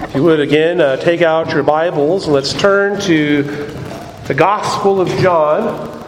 If 0.00 0.14
you 0.14 0.22
would 0.22 0.38
again, 0.38 0.80
uh, 0.80 0.96
take 0.96 1.22
out 1.22 1.50
your 1.50 1.64
Bibles 1.64 2.28
let's 2.28 2.52
turn 2.52 3.00
to 3.00 3.42
the 3.42 4.34
Gospel 4.34 5.00
of 5.00 5.08
John, 5.18 6.04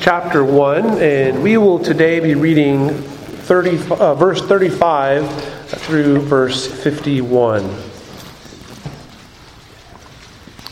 chapter 0.00 0.44
1, 0.44 1.00
and 1.00 1.44
we 1.44 1.58
will 1.58 1.78
today 1.78 2.18
be 2.18 2.34
reading 2.34 2.88
30, 2.88 3.78
uh, 3.92 4.14
verse 4.16 4.42
35 4.42 5.30
through 5.68 6.22
verse 6.22 6.66
51. 6.66 7.62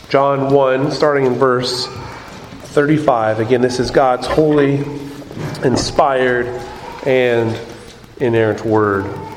John 0.09 0.53
1, 0.53 0.91
starting 0.91 1.25
in 1.25 1.35
verse 1.35 1.87
35. 1.87 3.39
Again, 3.39 3.61
this 3.61 3.79
is 3.79 3.89
God's 3.89 4.27
holy, 4.27 4.79
inspired, 5.63 6.47
and 7.05 7.57
inerrant 8.19 8.65
word. 8.65 9.30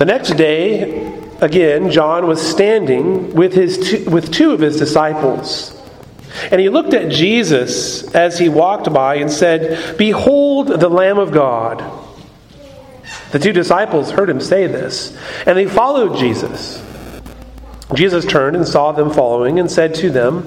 The 0.00 0.06
next 0.06 0.30
day, 0.30 1.12
again, 1.42 1.90
John 1.90 2.26
was 2.26 2.40
standing 2.40 3.34
with, 3.34 3.52
his 3.52 3.76
two, 3.90 4.08
with 4.08 4.32
two 4.32 4.52
of 4.52 4.60
his 4.60 4.78
disciples. 4.78 5.78
And 6.50 6.58
he 6.58 6.70
looked 6.70 6.94
at 6.94 7.10
Jesus 7.10 8.10
as 8.14 8.38
he 8.38 8.48
walked 8.48 8.90
by 8.94 9.16
and 9.16 9.30
said, 9.30 9.98
Behold 9.98 10.68
the 10.68 10.88
Lamb 10.88 11.18
of 11.18 11.32
God. 11.32 11.84
The 13.32 13.38
two 13.38 13.52
disciples 13.52 14.10
heard 14.10 14.30
him 14.30 14.40
say 14.40 14.66
this, 14.66 15.14
and 15.44 15.54
they 15.54 15.66
followed 15.66 16.16
Jesus. 16.16 16.82
Jesus 17.92 18.24
turned 18.24 18.56
and 18.56 18.66
saw 18.66 18.92
them 18.92 19.12
following 19.12 19.60
and 19.60 19.70
said 19.70 19.94
to 19.96 20.08
them, 20.08 20.44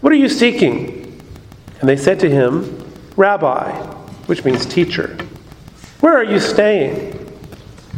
What 0.00 0.12
are 0.12 0.16
you 0.16 0.28
seeking? 0.28 1.22
And 1.78 1.88
they 1.88 1.96
said 1.96 2.18
to 2.18 2.28
him, 2.28 2.92
Rabbi, 3.14 3.80
which 4.26 4.44
means 4.44 4.66
teacher, 4.66 5.16
where 6.00 6.16
are 6.16 6.24
you 6.24 6.40
staying? 6.40 7.17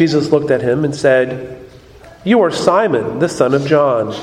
Jesus 0.00 0.32
looked 0.32 0.50
at 0.50 0.62
him 0.62 0.82
and 0.86 0.94
said, 0.94 1.62
You 2.24 2.40
are 2.40 2.50
Simon, 2.50 3.18
the 3.18 3.28
son 3.28 3.52
of 3.52 3.66
John. 3.66 4.16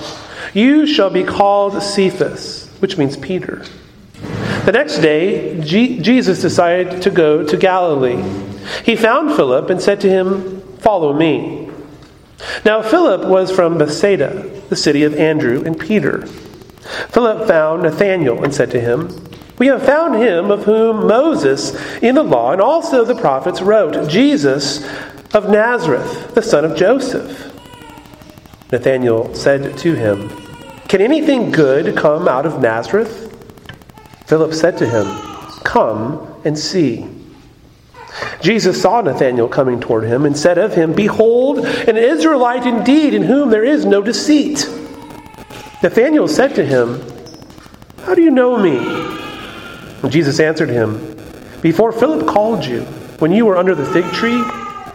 You 0.51 0.87
shall 0.87 1.11
be 1.11 1.23
called 1.23 1.83
Cephas, 1.83 2.67
which 2.79 2.97
means 2.97 3.15
Peter. 3.15 3.63
The 4.65 4.71
next 4.71 4.97
day, 5.01 5.61
G- 5.61 5.99
Jesus 5.99 6.41
decided 6.41 7.03
to 7.03 7.11
go 7.11 7.45
to 7.45 7.55
Galilee. 7.55 8.23
He 8.85 8.95
found 8.95 9.35
Philip 9.35 9.69
and 9.69 9.79
said 9.79 10.01
to 10.01 10.09
him, 10.09 10.61
Follow 10.79 11.13
me. 11.13 11.69
Now, 12.65 12.81
Philip 12.81 13.29
was 13.29 13.51
from 13.51 13.77
Bethsaida, 13.77 14.49
the 14.69 14.75
city 14.75 15.03
of 15.03 15.13
Andrew 15.13 15.61
and 15.63 15.79
Peter. 15.79 16.25
Philip 17.09 17.47
found 17.47 17.83
Nathanael 17.83 18.43
and 18.43 18.51
said 18.51 18.71
to 18.71 18.81
him, 18.81 19.11
We 19.59 19.67
have 19.67 19.85
found 19.85 20.15
him 20.15 20.49
of 20.49 20.63
whom 20.63 21.05
Moses 21.05 21.75
in 22.01 22.15
the 22.15 22.23
law 22.23 22.51
and 22.51 22.61
also 22.61 23.05
the 23.05 23.13
prophets 23.13 23.61
wrote, 23.61 24.09
Jesus 24.09 24.83
of 25.33 25.49
Nazareth, 25.49 26.33
the 26.35 26.41
son 26.41 26.65
of 26.65 26.75
Joseph. 26.77 27.53
Nathanael 28.71 29.33
said 29.33 29.77
to 29.79 29.93
him, 29.93 30.29
Can 30.87 31.01
anything 31.01 31.51
good 31.51 31.95
come 31.95 32.27
out 32.27 32.45
of 32.45 32.61
Nazareth? 32.61 33.23
Philip 34.25 34.53
said 34.53 34.77
to 34.79 34.89
him, 34.89 35.05
Come 35.63 36.41
and 36.43 36.57
see. 36.57 37.07
Jesus 38.41 38.81
saw 38.81 39.01
Nathanael 39.01 39.47
coming 39.47 39.79
toward 39.79 40.03
him 40.03 40.25
and 40.25 40.37
said 40.37 40.57
of 40.57 40.73
him, 40.73 40.93
Behold, 40.93 41.59
an 41.59 41.97
Israelite 41.97 42.65
indeed, 42.65 43.13
in 43.13 43.23
whom 43.23 43.49
there 43.49 43.63
is 43.63 43.85
no 43.85 44.01
deceit. 44.01 44.67
Nathanael 45.83 46.27
said 46.27 46.55
to 46.55 46.65
him, 46.65 47.01
How 48.03 48.15
do 48.15 48.21
you 48.21 48.31
know 48.31 48.57
me? 48.57 48.77
And 50.01 50.11
Jesus 50.11 50.39
answered 50.39 50.69
him, 50.69 51.17
Before 51.61 51.91
Philip 51.91 52.27
called 52.27 52.65
you, 52.65 52.81
when 53.19 53.31
you 53.31 53.45
were 53.45 53.57
under 53.57 53.75
the 53.75 53.85
fig 53.85 54.05
tree, 54.13 54.43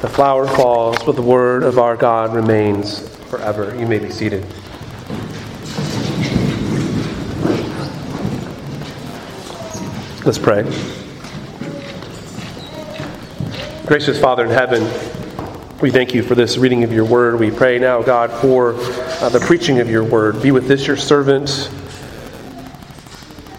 the 0.00 0.08
flower 0.08 0.46
falls, 0.46 1.02
but 1.04 1.16
the 1.16 1.22
word 1.22 1.62
of 1.62 1.78
our 1.78 1.96
God 1.96 2.34
remains 2.34 3.08
forever. 3.28 3.74
You 3.78 3.86
may 3.86 3.98
be 3.98 4.10
seated. 4.10 4.44
Let's 10.24 10.38
pray. 10.38 10.62
Gracious 13.86 14.18
Father 14.18 14.44
in 14.44 14.50
heaven, 14.50 14.82
we 15.80 15.90
thank 15.90 16.14
you 16.14 16.22
for 16.22 16.34
this 16.34 16.56
reading 16.56 16.82
of 16.84 16.92
your 16.92 17.04
word. 17.04 17.38
We 17.38 17.50
pray 17.50 17.78
now, 17.78 18.00
God, 18.00 18.30
for 18.40 18.74
uh, 18.74 19.28
the 19.28 19.40
preaching 19.40 19.80
of 19.80 19.90
your 19.90 20.02
word. 20.02 20.42
Be 20.42 20.50
with 20.50 20.66
this, 20.66 20.86
your 20.86 20.96
servant. 20.96 21.70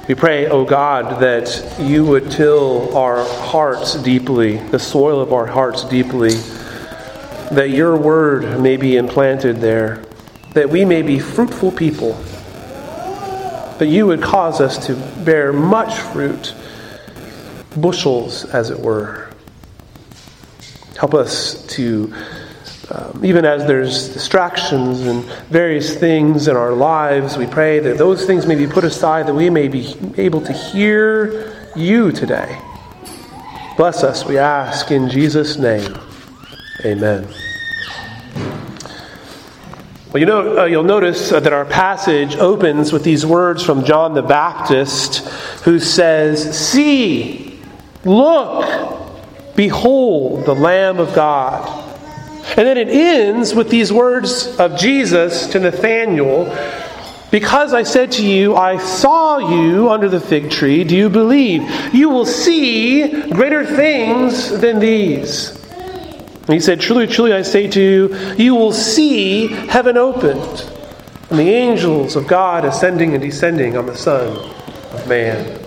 We 0.08 0.14
pray, 0.14 0.46
O 0.46 0.60
oh 0.60 0.66
God, 0.66 1.20
that 1.22 1.80
you 1.80 2.06
would 2.06 2.30
till 2.30 2.96
our 2.96 3.26
hearts 3.26 3.96
deeply, 3.96 4.58
the 4.58 4.78
soil 4.78 5.20
of 5.20 5.34
our 5.34 5.48
hearts 5.48 5.84
deeply, 5.84 6.36
that 7.50 7.72
your 7.72 7.98
word 7.98 8.62
may 8.62 8.78
be 8.78 8.98
implanted 8.98 9.58
there, 9.58 10.04
that 10.54 10.70
we 10.70 10.86
may 10.86 11.02
be 11.02 11.18
fruitful 11.18 11.72
people, 11.72 12.14
that 13.80 13.88
you 13.88 14.06
would 14.06 14.22
cause 14.22 14.62
us 14.62 14.86
to 14.86 14.96
bear 15.24 15.52
much 15.52 15.98
fruit, 15.98 16.54
bushels, 17.76 18.46
as 18.46 18.70
it 18.70 18.80
were. 18.80 19.32
Help 21.00 21.16
us 21.16 21.66
to 21.66 22.14
um, 22.92 23.26
even 23.26 23.46
as 23.46 23.66
there's 23.66 24.10
distractions 24.10 25.02
and 25.02 25.24
various 25.50 25.96
things 25.96 26.48
in 26.48 26.56
our 26.56 26.74
lives, 26.74 27.36
we 27.36 27.48
pray 27.48 27.80
that 27.80 27.98
those 27.98 28.26
things 28.26 28.46
may 28.46 28.56
be 28.56 28.68
put 28.68 28.84
aside, 28.84 29.26
that 29.26 29.34
we 29.34 29.50
may 29.50 29.68
be 29.68 29.96
able 30.18 30.42
to 30.42 30.54
hear 30.54 31.56
you 31.76 32.12
today. 32.12 32.60
Bless 33.76 34.04
us, 34.04 34.26
we 34.26 34.38
ask, 34.38 34.92
in 34.92 35.10
Jesus' 35.10 35.58
name. 35.58 35.98
Amen. 36.86 37.28
Well, 40.12 40.20
you 40.20 40.26
know, 40.28 40.60
uh, 40.60 40.66
you'll 40.66 40.84
notice 40.84 41.32
uh, 41.32 41.40
that 41.40 41.52
our 41.52 41.66
passage 41.66 42.36
opens 42.36 42.94
with 42.94 43.04
these 43.04 43.26
words 43.26 43.64
from 43.64 43.84
John 43.84 44.14
the 44.14 44.22
Baptist, 44.22 45.28
who 45.64 45.80
says, 45.80 46.58
See, 46.58 47.60
look, 48.06 49.56
behold, 49.56 50.46
the 50.46 50.54
Lamb 50.54 51.00
of 51.00 51.14
God 51.16 51.85
and 52.50 52.68
then 52.68 52.78
it 52.78 52.88
ends 52.88 53.54
with 53.54 53.70
these 53.70 53.92
words 53.92 54.48
of 54.60 54.78
Jesus 54.78 55.48
to 55.48 55.60
Nathanael 55.60 56.46
Because 57.32 57.74
I 57.74 57.84
said 57.84 58.14
to 58.14 58.26
you, 58.26 58.56
I 58.56 58.78
saw 58.78 59.40
you 59.40 59.90
under 59.90 60.08
the 60.08 60.22
fig 60.22 60.52
tree, 60.52 60.84
do 60.84 60.96
you 60.96 61.10
believe? 61.10 61.64
You 61.94 62.10
will 62.10 62.26
see 62.26 63.30
greater 63.32 63.66
things 63.66 64.50
than 64.62 64.80
these. 64.80 65.62
And 66.46 66.54
he 66.54 66.60
said, 66.60 66.80
Truly, 66.80 67.08
truly, 67.08 67.34
I 67.34 67.42
say 67.42 67.68
to 67.68 67.82
you, 67.82 68.16
you 68.36 68.54
will 68.54 68.72
see 68.72 69.48
heaven 69.48 69.98
opened, 69.98 70.70
and 71.32 71.40
the 71.40 71.50
angels 71.50 72.16
of 72.16 72.28
God 72.28 72.64
ascending 72.64 73.14
and 73.14 73.22
descending 73.22 73.76
on 73.76 73.88
the 73.88 73.98
Son 73.98 74.38
of 74.94 75.08
Man. 75.08 75.60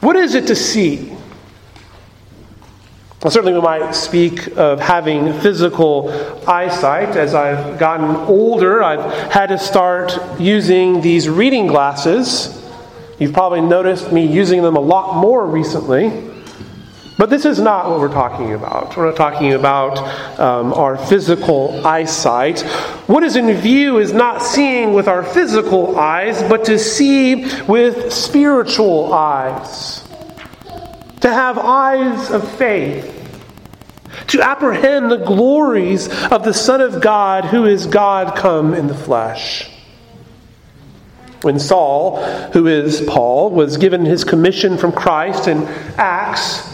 What 0.00 0.16
is 0.16 0.34
it 0.34 0.46
to 0.48 0.54
see? 0.54 1.16
Certainly, 3.28 3.52
we 3.52 3.60
might 3.60 3.92
speak 3.92 4.56
of 4.56 4.80
having 4.80 5.38
physical 5.40 6.10
eyesight. 6.48 7.16
As 7.16 7.34
I've 7.34 7.78
gotten 7.78 8.16
older, 8.16 8.82
I've 8.82 9.30
had 9.30 9.48
to 9.48 9.58
start 9.58 10.18
using 10.40 11.02
these 11.02 11.28
reading 11.28 11.66
glasses. 11.66 12.64
You've 13.18 13.34
probably 13.34 13.60
noticed 13.60 14.10
me 14.10 14.26
using 14.26 14.62
them 14.62 14.74
a 14.74 14.80
lot 14.80 15.20
more 15.20 15.44
recently. 15.46 16.30
But 17.18 17.28
this 17.28 17.44
is 17.44 17.60
not 17.60 17.90
what 17.90 18.00
we're 18.00 18.08
talking 18.08 18.54
about. 18.54 18.96
We're 18.96 19.08
not 19.08 19.16
talking 19.16 19.52
about 19.52 19.98
um, 20.40 20.72
our 20.72 20.96
physical 20.96 21.86
eyesight. 21.86 22.62
what 23.06 23.22
is 23.22 23.36
in 23.36 23.52
view 23.52 23.98
is 23.98 24.14
not 24.14 24.42
seeing 24.42 24.94
with 24.94 25.08
our 25.08 25.22
physical 25.22 25.98
eyes, 25.98 26.42
but 26.44 26.64
to 26.64 26.78
see 26.78 27.44
with 27.66 28.10
spiritual 28.10 29.12
eyes. 29.12 30.09
To 31.20 31.32
have 31.32 31.58
eyes 31.58 32.30
of 32.30 32.50
faith. 32.56 33.16
To 34.28 34.42
apprehend 34.42 35.10
the 35.10 35.18
glories 35.18 36.08
of 36.26 36.44
the 36.44 36.54
Son 36.54 36.80
of 36.80 37.00
God, 37.00 37.44
who 37.44 37.66
is 37.66 37.86
God 37.86 38.36
come 38.36 38.74
in 38.74 38.86
the 38.86 38.94
flesh. 38.94 39.70
When 41.42 41.58
Saul, 41.58 42.22
who 42.52 42.66
is 42.66 43.00
Paul, 43.02 43.50
was 43.50 43.76
given 43.76 44.04
his 44.04 44.24
commission 44.24 44.76
from 44.76 44.92
Christ 44.92 45.48
in 45.48 45.66
Acts, 45.96 46.68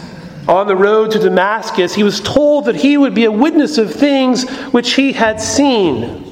on 0.47 0.67
the 0.67 0.75
road 0.75 1.11
to 1.11 1.19
Damascus, 1.19 1.93
he 1.93 2.03
was 2.03 2.21
told 2.21 2.65
that 2.65 2.75
he 2.75 2.97
would 2.97 3.13
be 3.13 3.25
a 3.25 3.31
witness 3.31 3.77
of 3.77 3.93
things 3.93 4.49
which 4.71 4.93
he 4.93 5.13
had 5.13 5.41
seen. 5.41 6.26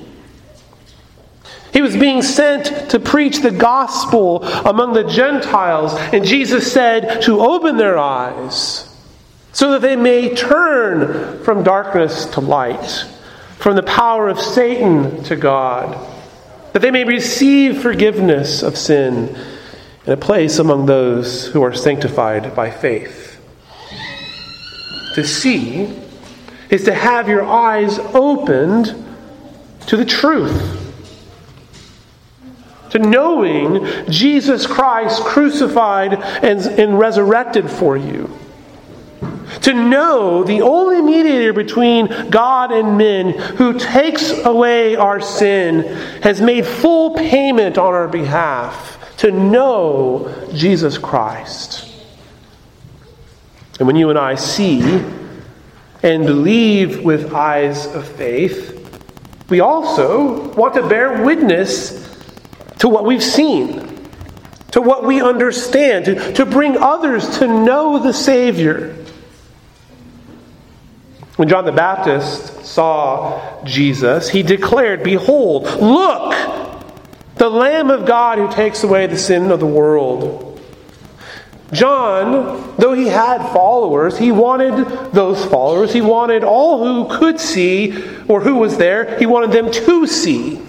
He 1.75 1.81
was 1.81 1.97
being 1.97 2.21
sent 2.21 2.91
to 2.91 3.01
preach 3.01 3.41
the 3.41 3.51
gospel 3.51 4.43
among 4.43 4.93
the 4.93 5.03
Gentiles, 5.03 5.91
and 6.13 6.23
Jesus 6.23 6.71
said 6.71 7.23
to 7.23 7.41
open 7.41 7.75
their 7.75 7.97
eyes 7.97 8.89
so 9.51 9.73
that 9.73 9.81
they 9.81 9.97
may 9.97 10.33
turn 10.33 11.43
from 11.43 11.63
darkness 11.63 12.27
to 12.27 12.39
light, 12.39 13.03
from 13.57 13.75
the 13.75 13.83
power 13.83 14.29
of 14.29 14.39
Satan 14.39 15.21
to 15.25 15.35
God, 15.35 15.97
that 16.71 16.81
they 16.81 16.91
may 16.91 17.03
receive 17.03 17.81
forgiveness 17.81 18.63
of 18.63 18.77
sin 18.77 19.35
and 20.05 20.13
a 20.13 20.15
place 20.15 20.59
among 20.59 20.85
those 20.85 21.47
who 21.47 21.61
are 21.61 21.73
sanctified 21.73 22.55
by 22.55 22.71
faith 22.71 23.37
to 25.15 25.25
see 25.25 25.93
is 26.69 26.85
to 26.85 26.93
have 26.93 27.27
your 27.27 27.43
eyes 27.43 27.99
opened 27.99 28.95
to 29.87 29.97
the 29.97 30.05
truth. 30.05 30.84
To 32.95 32.99
knowing 32.99 33.85
Jesus 34.09 34.65
Christ 34.65 35.21
crucified 35.25 36.13
and, 36.13 36.61
and 36.79 36.97
resurrected 36.97 37.69
for 37.69 37.97
you. 37.97 38.33
To 39.63 39.73
know 39.73 40.45
the 40.45 40.61
only 40.61 41.01
mediator 41.01 41.51
between 41.51 42.29
God 42.29 42.71
and 42.71 42.97
men 42.97 43.31
who 43.57 43.77
takes 43.77 44.31
away 44.45 44.95
our 44.95 45.19
sin 45.19 45.83
has 46.21 46.39
made 46.39 46.65
full 46.65 47.15
payment 47.15 47.77
on 47.77 47.93
our 47.93 48.07
behalf. 48.07 48.97
To 49.17 49.29
know 49.29 50.49
Jesus 50.53 50.97
Christ. 50.97 51.91
And 53.77 53.87
when 53.87 53.97
you 53.97 54.09
and 54.09 54.17
I 54.17 54.35
see 54.35 55.03
and 56.01 56.25
believe 56.25 57.03
with 57.03 57.33
eyes 57.33 57.87
of 57.87 58.07
faith, 58.07 58.71
we 59.49 59.59
also 59.59 60.53
want 60.53 60.75
to 60.75 60.87
bear 60.87 61.25
witness 61.25 62.04
to 62.79 62.89
what 62.89 63.05
we've 63.05 63.23
seen, 63.23 64.09
to 64.71 64.81
what 64.81 65.05
we 65.05 65.21
understand, 65.21 66.05
to, 66.05 66.33
to 66.33 66.45
bring 66.45 66.77
others 66.77 67.39
to 67.39 67.47
know 67.47 67.99
the 67.99 68.13
Savior. 68.13 68.95
When 71.37 71.49
John 71.49 71.65
the 71.65 71.71
Baptist 71.71 72.65
saw 72.65 73.63
Jesus, 73.65 74.29
he 74.29 74.41
declared, 74.41 75.03
Behold, 75.03 75.63
look, 75.81 76.33
the 77.35 77.49
Lamb 77.49 77.89
of 77.89 78.05
God 78.05 78.37
who 78.37 78.49
takes 78.51 78.83
away 78.83 79.07
the 79.07 79.17
sin 79.17 79.51
of 79.51 79.59
the 79.59 79.65
world. 79.65 80.45
John, 81.71 82.75
though 82.77 82.93
he 82.93 83.07
had 83.07 83.51
followers, 83.51 84.17
he 84.17 84.31
wanted 84.31 85.11
those 85.11 85.43
followers, 85.45 85.91
he 85.91 86.01
wanted 86.01 86.43
all 86.43 86.83
who 86.83 87.17
could 87.17 87.39
see 87.39 87.91
or 88.27 88.39
who 88.39 88.55
was 88.55 88.77
there, 88.77 89.17
he 89.17 89.25
wanted 89.25 89.51
them 89.51 89.71
to 89.71 90.07
see. 90.07 90.64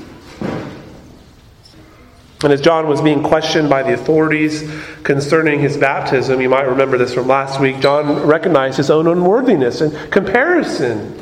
And 2.42 2.52
as 2.52 2.60
John 2.60 2.86
was 2.86 3.00
being 3.00 3.22
questioned 3.22 3.70
by 3.70 3.82
the 3.82 3.94
authorities 3.94 4.70
concerning 5.02 5.60
his 5.60 5.76
baptism, 5.76 6.40
you 6.40 6.50
might 6.50 6.68
remember 6.68 6.98
this 6.98 7.14
from 7.14 7.26
last 7.26 7.60
week, 7.60 7.80
John 7.80 8.26
recognized 8.26 8.76
his 8.76 8.90
own 8.90 9.06
unworthiness 9.06 9.80
in 9.80 9.90
comparison 10.10 11.20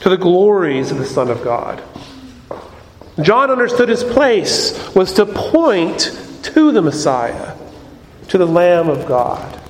to 0.00 0.08
the 0.08 0.16
glories 0.16 0.90
of 0.90 0.98
the 0.98 1.04
Son 1.04 1.30
of 1.30 1.42
God. 1.44 1.82
John 3.22 3.50
understood 3.50 3.88
his 3.88 4.02
place 4.02 4.94
was 4.94 5.12
to 5.14 5.26
point 5.26 6.18
to 6.42 6.72
the 6.72 6.82
Messiah 6.82 7.56
to 8.28 8.38
the 8.38 8.46
Lamb 8.46 8.88
of 8.88 9.06
God. 9.06 9.60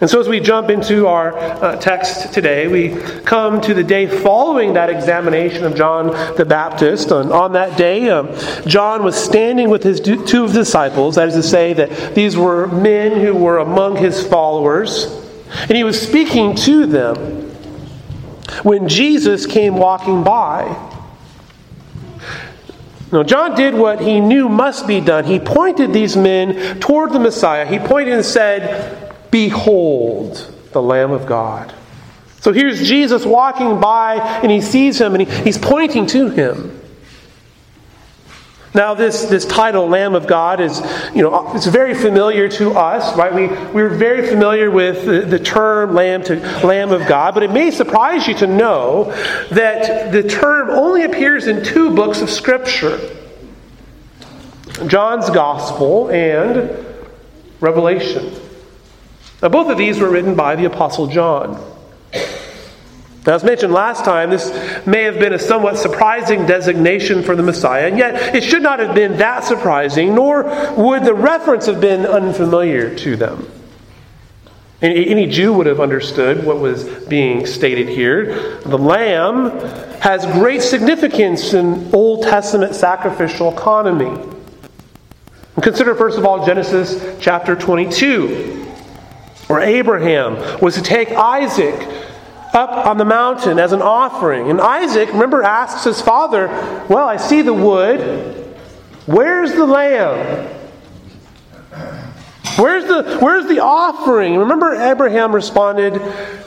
And 0.00 0.08
so, 0.08 0.20
as 0.20 0.28
we 0.28 0.38
jump 0.38 0.70
into 0.70 1.08
our 1.08 1.36
uh, 1.36 1.74
text 1.76 2.32
today, 2.32 2.68
we 2.68 2.94
come 3.22 3.60
to 3.62 3.74
the 3.74 3.82
day 3.82 4.06
following 4.06 4.74
that 4.74 4.90
examination 4.90 5.64
of 5.64 5.74
John 5.74 6.08
the 6.36 6.44
Baptist. 6.44 7.10
And 7.10 7.32
on 7.32 7.52
that 7.54 7.76
day, 7.76 8.08
um, 8.08 8.32
John 8.64 9.02
was 9.02 9.16
standing 9.16 9.70
with 9.70 9.82
his 9.82 9.98
two 10.00 10.44
of 10.44 10.52
disciples, 10.52 11.16
that 11.16 11.26
is 11.26 11.34
to 11.34 11.42
say, 11.42 11.72
that 11.72 12.14
these 12.14 12.36
were 12.36 12.68
men 12.68 13.20
who 13.20 13.34
were 13.34 13.58
among 13.58 13.96
his 13.96 14.24
followers, 14.24 15.06
and 15.62 15.72
he 15.72 15.82
was 15.82 16.00
speaking 16.00 16.54
to 16.54 16.86
them 16.86 17.16
when 18.62 18.88
Jesus 18.88 19.46
came 19.46 19.74
walking 19.74 20.22
by. 20.22 20.62
Now, 23.10 23.24
John 23.24 23.56
did 23.56 23.74
what 23.74 24.00
he 24.00 24.20
knew 24.20 24.48
must 24.48 24.86
be 24.86 25.00
done. 25.00 25.24
He 25.24 25.40
pointed 25.40 25.92
these 25.92 26.16
men 26.16 26.78
toward 26.78 27.12
the 27.12 27.18
Messiah. 27.18 27.66
He 27.66 27.80
pointed 27.80 28.14
and 28.14 28.24
said, 28.24 29.07
Behold, 29.30 30.54
the 30.72 30.82
Lamb 30.82 31.10
of 31.10 31.26
God. 31.26 31.74
So 32.40 32.52
here's 32.52 32.86
Jesus 32.86 33.26
walking 33.26 33.80
by, 33.80 34.16
and 34.42 34.50
he 34.50 34.60
sees 34.60 35.00
him, 35.00 35.14
and 35.14 35.28
he, 35.28 35.42
he's 35.42 35.58
pointing 35.58 36.06
to 36.06 36.30
him. 36.30 36.74
Now, 38.74 38.94
this, 38.94 39.24
this 39.24 39.44
title, 39.46 39.88
Lamb 39.88 40.14
of 40.14 40.26
God, 40.26 40.60
is, 40.60 40.80
you 41.14 41.22
know, 41.22 41.52
it's 41.54 41.66
very 41.66 41.94
familiar 41.94 42.48
to 42.50 42.72
us, 42.72 43.16
right? 43.16 43.34
We, 43.34 43.48
we're 43.72 43.88
very 43.88 44.28
familiar 44.28 44.70
with 44.70 45.04
the, 45.04 45.22
the 45.22 45.38
term 45.38 45.94
Lamb 45.94 46.22
to 46.24 46.36
Lamb 46.64 46.92
of 46.92 47.06
God, 47.08 47.34
but 47.34 47.42
it 47.42 47.50
may 47.50 47.70
surprise 47.70 48.28
you 48.28 48.34
to 48.34 48.46
know 48.46 49.04
that 49.50 50.12
the 50.12 50.22
term 50.22 50.70
only 50.70 51.04
appears 51.04 51.46
in 51.46 51.64
two 51.64 51.94
books 51.94 52.20
of 52.20 52.30
Scripture 52.30 53.00
John's 54.86 55.28
Gospel 55.30 56.08
and 56.10 56.86
Revelation. 57.60 58.32
Now, 59.42 59.48
both 59.48 59.70
of 59.70 59.78
these 59.78 60.00
were 60.00 60.10
written 60.10 60.34
by 60.34 60.56
the 60.56 60.64
Apostle 60.64 61.06
John. 61.06 61.52
Now, 63.26 63.34
as 63.34 63.44
mentioned 63.44 63.72
last 63.72 64.04
time, 64.04 64.30
this 64.30 64.50
may 64.86 65.02
have 65.02 65.18
been 65.18 65.34
a 65.34 65.38
somewhat 65.38 65.76
surprising 65.76 66.46
designation 66.46 67.22
for 67.22 67.36
the 67.36 67.42
Messiah, 67.42 67.86
and 67.86 67.98
yet 67.98 68.34
it 68.34 68.42
should 68.42 68.62
not 68.62 68.78
have 68.80 68.94
been 68.94 69.18
that 69.18 69.44
surprising, 69.44 70.14
nor 70.14 70.44
would 70.76 71.04
the 71.04 71.14
reference 71.14 71.66
have 71.66 71.80
been 71.80 72.06
unfamiliar 72.06 72.94
to 72.96 73.16
them. 73.16 73.46
Any 74.80 75.26
Jew 75.26 75.52
would 75.54 75.66
have 75.66 75.80
understood 75.80 76.46
what 76.46 76.58
was 76.60 76.84
being 77.06 77.46
stated 77.46 77.88
here. 77.88 78.60
The 78.60 78.78
lamb 78.78 79.50
has 80.00 80.24
great 80.26 80.62
significance 80.62 81.52
in 81.52 81.92
Old 81.92 82.22
Testament 82.22 82.76
sacrificial 82.76 83.52
economy. 83.52 84.16
consider, 85.60 85.96
first 85.96 86.16
of 86.16 86.24
all, 86.24 86.46
Genesis 86.46 87.16
chapter 87.20 87.56
22, 87.56 88.67
where 89.48 89.60
Abraham 89.60 90.60
was 90.60 90.74
to 90.76 90.82
take 90.82 91.10
Isaac 91.10 91.74
up 92.54 92.86
on 92.86 92.96
the 92.96 93.04
mountain 93.04 93.58
as 93.58 93.72
an 93.72 93.82
offering. 93.82 94.50
And 94.50 94.60
Isaac, 94.60 95.12
remember, 95.12 95.42
asks 95.42 95.84
his 95.84 96.00
father, 96.00 96.48
Well, 96.88 97.08
I 97.08 97.16
see 97.16 97.42
the 97.42 97.54
wood. 97.54 98.56
Where's 99.06 99.52
the 99.52 99.66
lamb? 99.66 100.54
Where's 102.56 102.84
the, 102.84 103.18
where's 103.20 103.46
the 103.46 103.60
offering? 103.60 104.36
Remember, 104.36 104.74
Abraham 104.74 105.34
responded, 105.34 106.00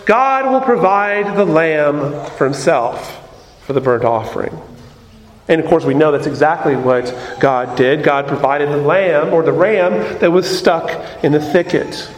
God 0.05 0.51
will 0.51 0.61
provide 0.61 1.37
the 1.37 1.45
lamb 1.45 2.29
for 2.31 2.43
himself 2.43 3.17
for 3.65 3.73
the 3.73 3.81
burnt 3.81 4.03
offering. 4.03 4.59
And 5.47 5.61
of 5.61 5.67
course, 5.67 5.85
we 5.85 5.93
know 5.93 6.11
that's 6.11 6.27
exactly 6.27 6.75
what 6.75 7.37
God 7.39 7.77
did. 7.77 8.03
God 8.03 8.27
provided 8.27 8.69
the 8.69 8.77
lamb 8.77 9.33
or 9.33 9.41
the 9.41 9.53
ram 9.53 10.19
that 10.19 10.31
was 10.31 10.45
stuck 10.45 11.23
in 11.23 11.31
the 11.31 11.39
thicket. 11.39 12.11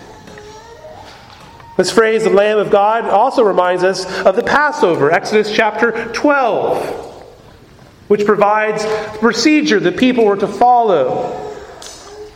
This 1.76 1.92
phrase, 1.92 2.24
the 2.24 2.30
Lamb 2.30 2.60
of 2.60 2.70
God, 2.70 3.06
also 3.06 3.44
reminds 3.44 3.84
us 3.84 4.06
of 4.26 4.36
the 4.36 4.44
Passover, 4.44 5.12
Exodus 5.12 5.52
chapter 5.52 6.12
12, 6.14 7.26
which 8.10 8.26
provides 8.26 8.84
the 8.84 9.18
procedure 9.20 9.80
that 9.80 9.98
people 9.98 10.24
were 10.24 10.38
to 10.38 10.48
follow 10.48 11.40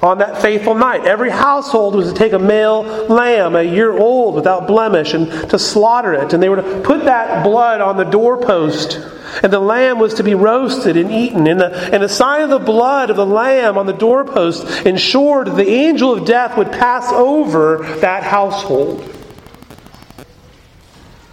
on 0.01 0.19
that 0.19 0.41
faithful 0.41 0.73
night. 0.73 1.05
Every 1.05 1.29
household 1.29 1.95
was 1.95 2.11
to 2.11 2.17
take 2.17 2.33
a 2.33 2.39
male 2.39 2.83
lamb, 3.07 3.55
a 3.55 3.61
year 3.61 3.95
old, 3.95 4.33
without 4.33 4.65
blemish, 4.65 5.13
and 5.13 5.29
to 5.49 5.59
slaughter 5.59 6.13
it. 6.13 6.33
And 6.33 6.41
they 6.41 6.49
were 6.49 6.61
to 6.61 6.81
put 6.81 7.05
that 7.05 7.43
blood 7.43 7.81
on 7.81 7.97
the 7.97 8.05
doorpost. 8.05 8.99
And 9.43 9.53
the 9.53 9.59
lamb 9.59 9.99
was 9.99 10.15
to 10.15 10.23
be 10.23 10.33
roasted 10.33 10.97
and 10.97 11.11
eaten. 11.11 11.45
And 11.47 11.59
the, 11.59 11.75
and 11.93 12.01
the 12.01 12.09
sign 12.09 12.41
of 12.41 12.49
the 12.49 12.59
blood 12.59 13.11
of 13.11 13.17
the 13.17 13.25
lamb 13.25 13.77
on 13.77 13.85
the 13.85 13.93
doorpost 13.93 14.85
ensured 14.85 15.47
that 15.47 15.55
the 15.55 15.69
angel 15.69 16.13
of 16.13 16.25
death 16.25 16.57
would 16.57 16.71
pass 16.71 17.11
over 17.11 17.79
that 18.01 18.23
household. 18.23 19.13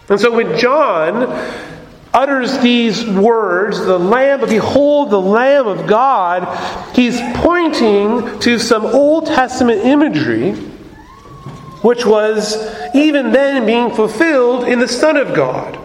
And 0.09 0.21
so 0.21 0.35
when 0.35 0.59
John 0.59 1.23
utters 2.13 2.59
these 2.59 3.05
words, 3.09 3.79
the 3.79 3.99
Lamb, 3.99 4.41
behold 4.49 5.11
the 5.11 5.21
Lamb 5.21 5.67
of 5.67 5.87
God, 5.87 6.95
he's 6.95 7.21
pointing 7.37 8.39
to 8.41 8.59
some 8.59 8.87
Old 8.87 9.27
Testament 9.27 9.81
imagery, 9.81 10.53
which 11.83 12.07
was 12.07 12.57
even 12.95 13.33
then 13.33 13.67
being 13.67 13.95
fulfilled 13.95 14.69
in 14.69 14.79
the 14.79 14.89
Son 14.89 15.17
of 15.17 15.35
God. 15.35 15.81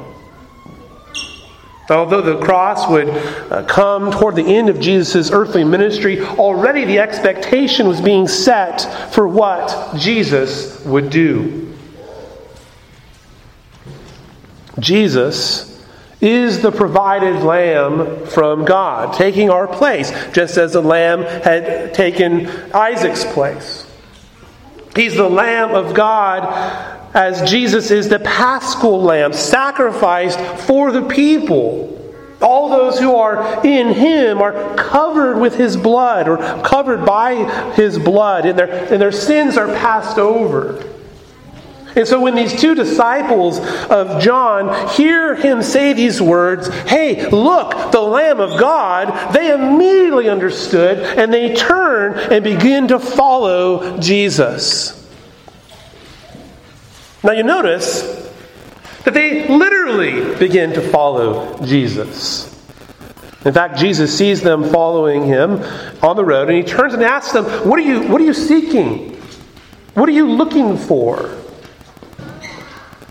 Although 1.89 2.21
the 2.21 2.37
cross 2.37 2.87
would 2.87 3.09
uh, 3.09 3.63
come 3.63 4.11
toward 4.11 4.35
the 4.35 4.43
end 4.43 4.69
of 4.69 4.79
Jesus' 4.79 5.31
earthly 5.31 5.63
ministry, 5.63 6.21
already 6.21 6.85
the 6.85 6.99
expectation 6.99 7.87
was 7.87 7.99
being 7.99 8.27
set 8.27 9.11
for 9.11 9.27
what 9.27 9.95
Jesus 9.97 10.85
would 10.85 11.09
do. 11.09 11.68
Jesus 14.79 15.69
is 16.21 16.61
the 16.61 16.71
provided 16.71 17.43
lamb 17.43 18.25
from 18.25 18.65
God, 18.65 19.13
taking 19.13 19.49
our 19.49 19.67
place, 19.67 20.11
just 20.31 20.57
as 20.57 20.73
the 20.73 20.81
lamb 20.81 21.23
had 21.23 21.93
taken 21.93 22.47
Isaac's 22.73 23.23
place. 23.25 23.85
He's 24.95 25.15
the 25.15 25.29
lamb 25.29 25.71
of 25.71 25.93
God 25.93 26.43
as 27.13 27.49
Jesus 27.49 27.89
is 27.89 28.09
the 28.09 28.19
paschal 28.19 29.01
lamb 29.01 29.33
sacrificed 29.33 30.39
for 30.65 30.91
the 30.91 31.03
people. 31.07 31.95
All 32.41 32.69
those 32.69 32.99
who 32.99 33.15
are 33.15 33.65
in 33.65 33.93
him 33.93 34.41
are 34.41 34.75
covered 34.75 35.39
with 35.39 35.55
his 35.55 35.75
blood 35.75 36.27
or 36.27 36.37
covered 36.63 37.05
by 37.05 37.35
his 37.73 37.97
blood, 37.97 38.45
and 38.45 38.57
their, 38.57 38.69
and 38.91 39.01
their 39.01 39.11
sins 39.11 39.57
are 39.57 39.67
passed 39.67 40.17
over. 40.17 40.83
And 41.95 42.07
so 42.07 42.19
when 42.21 42.35
these 42.35 42.59
two 42.59 42.75
disciples 42.75 43.59
of 43.89 44.21
John 44.21 44.89
hear 44.89 45.35
him 45.35 45.63
say 45.63 45.93
these 45.93 46.21
words, 46.21 46.67
hey, 46.85 47.29
look, 47.29 47.91
the 47.91 48.01
Lamb 48.01 48.39
of 48.39 48.59
God, 48.59 49.33
they 49.33 49.51
immediately 49.51 50.29
understood 50.29 50.99
and 51.17 51.33
they 51.33 51.55
turn 51.55 52.17
and 52.31 52.43
begin 52.43 52.87
to 52.89 52.99
follow 52.99 53.99
Jesus. 53.99 54.95
Now 57.23 57.31
you 57.31 57.43
notice 57.43 58.01
that 59.03 59.13
they 59.13 59.47
literally 59.47 60.35
begin 60.37 60.73
to 60.73 60.81
follow 60.81 61.59
Jesus. 61.65 62.45
In 63.45 63.53
fact, 63.53 63.77
Jesus 63.77 64.15
sees 64.15 64.41
them 64.41 64.69
following 64.69 65.25
him 65.25 65.63
on 66.03 66.15
the 66.17 66.25
road 66.25 66.49
and 66.49 66.57
he 66.57 66.63
turns 66.63 66.93
and 66.93 67.01
asks 67.03 67.31
them, 67.31 67.45
What 67.67 67.79
are 67.79 67.83
you, 67.83 68.07
what 68.07 68.21
are 68.21 68.25
you 68.25 68.33
seeking? 68.33 69.15
What 69.93 70.07
are 70.09 70.13
you 70.13 70.29
looking 70.29 70.77
for? 70.77 71.38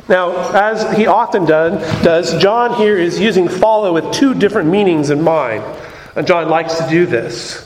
Now, 0.08 0.52
as 0.52 0.96
he 0.96 1.06
often 1.06 1.44
done, 1.44 1.78
does, 2.02 2.40
John 2.40 2.74
here 2.74 2.96
is 2.96 3.20
using 3.20 3.46
follow 3.46 3.92
with 3.92 4.12
two 4.12 4.34
different 4.34 4.70
meanings 4.70 5.10
in 5.10 5.22
mind. 5.22 5.62
And 6.16 6.26
John 6.26 6.48
likes 6.48 6.78
to 6.78 6.88
do 6.88 7.04
this. 7.04 7.64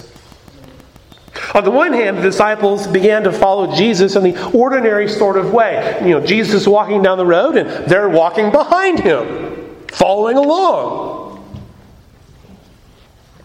On 1.54 1.64
the 1.64 1.70
one 1.70 1.92
hand, 1.92 2.18
the 2.18 2.22
disciples 2.22 2.86
began 2.86 3.22
to 3.24 3.32
follow 3.32 3.74
Jesus 3.74 4.16
in 4.16 4.24
the 4.24 4.52
ordinary 4.52 5.08
sort 5.08 5.36
of 5.36 5.52
way. 5.52 5.98
You 6.02 6.18
know, 6.18 6.26
Jesus 6.26 6.66
walking 6.66 7.02
down 7.02 7.18
the 7.18 7.26
road 7.26 7.56
and 7.56 7.86
they're 7.88 8.08
walking 8.08 8.50
behind 8.50 9.00
him, 9.00 9.86
following 9.88 10.36
along. 10.36 11.54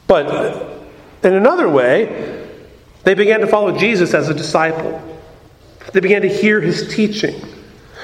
But 0.08 0.80
in 1.24 1.34
another 1.34 1.70
way, 1.70 2.48
they 3.04 3.14
began 3.14 3.42
to 3.42 3.48
follow 3.48 3.78
Jesus 3.78 4.14
as 4.14 4.30
a 4.30 4.34
disciple. 4.34 5.02
They 5.94 6.00
began 6.00 6.22
to 6.24 6.30
hear 6.30 6.62
his 6.62 6.94
teaching. 6.94 7.42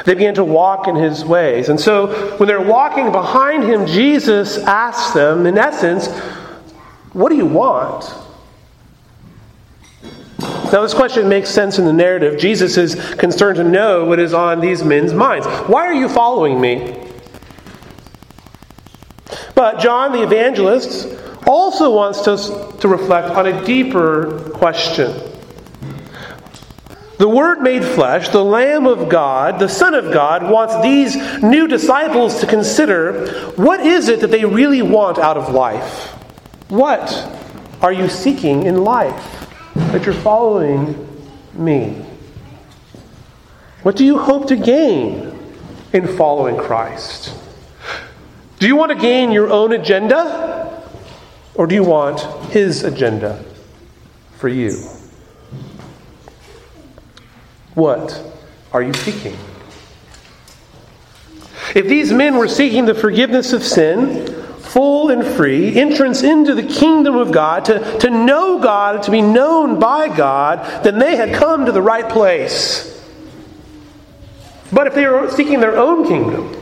They 0.05 0.13
began 0.13 0.35
to 0.35 0.43
walk 0.43 0.87
in 0.87 0.95
his 0.95 1.23
ways. 1.23 1.69
And 1.69 1.79
so, 1.79 2.07
when 2.37 2.47
they're 2.47 2.61
walking 2.61 3.11
behind 3.11 3.63
him, 3.63 3.85
Jesus 3.85 4.57
asks 4.57 5.13
them, 5.13 5.45
in 5.45 5.57
essence, 5.57 6.07
What 7.13 7.29
do 7.29 7.35
you 7.35 7.45
want? 7.45 8.03
Now, 10.39 10.81
this 10.81 10.93
question 10.93 11.29
makes 11.29 11.49
sense 11.49 11.77
in 11.77 11.85
the 11.85 11.93
narrative. 11.93 12.39
Jesus 12.39 12.77
is 12.77 12.95
concerned 13.15 13.57
to 13.57 13.63
know 13.63 14.05
what 14.05 14.19
is 14.19 14.33
on 14.33 14.59
these 14.59 14.83
men's 14.83 15.13
minds. 15.13 15.45
Why 15.67 15.85
are 15.85 15.93
you 15.93 16.09
following 16.09 16.59
me? 16.59 16.99
But 19.53 19.79
John 19.79 20.11
the 20.11 20.23
evangelist 20.23 21.15
also 21.45 21.93
wants 21.93 22.27
us 22.27 22.49
to 22.79 22.87
reflect 22.87 23.29
on 23.29 23.45
a 23.45 23.65
deeper 23.65 24.49
question. 24.55 25.32
The 27.23 27.29
Word 27.29 27.61
made 27.61 27.85
flesh, 27.85 28.27
the 28.27 28.43
Lamb 28.43 28.85
of 28.85 29.07
God, 29.07 29.57
the 29.57 29.69
Son 29.69 29.93
of 29.93 30.11
God, 30.11 30.51
wants 30.51 30.83
these 30.83 31.15
new 31.41 31.69
disciples 31.69 32.41
to 32.41 32.45
consider 32.45 33.53
what 33.55 33.79
is 33.79 34.09
it 34.09 34.19
that 34.19 34.29
they 34.29 34.43
really 34.43 34.81
want 34.81 35.17
out 35.17 35.37
of 35.37 35.53
life? 35.53 36.09
What 36.67 37.13
are 37.81 37.93
you 37.93 38.09
seeking 38.09 38.63
in 38.63 38.83
life 38.83 39.49
that 39.73 40.03
you're 40.03 40.13
following 40.13 41.07
me? 41.53 42.05
What 43.83 43.95
do 43.95 44.03
you 44.03 44.19
hope 44.19 44.49
to 44.49 44.57
gain 44.57 45.39
in 45.93 46.17
following 46.17 46.57
Christ? 46.57 47.33
Do 48.59 48.67
you 48.67 48.75
want 48.75 48.91
to 48.91 48.97
gain 48.97 49.31
your 49.31 49.49
own 49.49 49.71
agenda? 49.71 50.83
Or 51.55 51.67
do 51.67 51.75
you 51.75 51.85
want 51.85 52.19
His 52.51 52.83
agenda 52.83 53.41
for 54.35 54.49
you? 54.49 54.92
What 57.75 58.21
are 58.71 58.81
you 58.81 58.93
seeking? 58.93 59.37
If 61.75 61.87
these 61.87 62.11
men 62.11 62.37
were 62.37 62.47
seeking 62.47 62.85
the 62.85 62.93
forgiveness 62.93 63.53
of 63.53 63.63
sin, 63.63 64.27
full 64.59 65.09
and 65.09 65.23
free, 65.23 65.75
entrance 65.79 66.23
into 66.23 66.53
the 66.55 66.63
kingdom 66.63 67.15
of 67.15 67.31
God, 67.31 67.65
to, 67.65 67.99
to 67.99 68.09
know 68.09 68.59
God, 68.59 69.03
to 69.03 69.11
be 69.11 69.21
known 69.21 69.79
by 69.79 70.15
God, 70.15 70.83
then 70.83 70.99
they 70.99 71.15
had 71.15 71.33
come 71.33 71.65
to 71.65 71.71
the 71.71 71.81
right 71.81 72.07
place. 72.07 72.89
But 74.71 74.87
if 74.87 74.95
they 74.95 75.05
were 75.05 75.29
seeking 75.29 75.59
their 75.59 75.77
own 75.77 76.07
kingdom, 76.07 76.59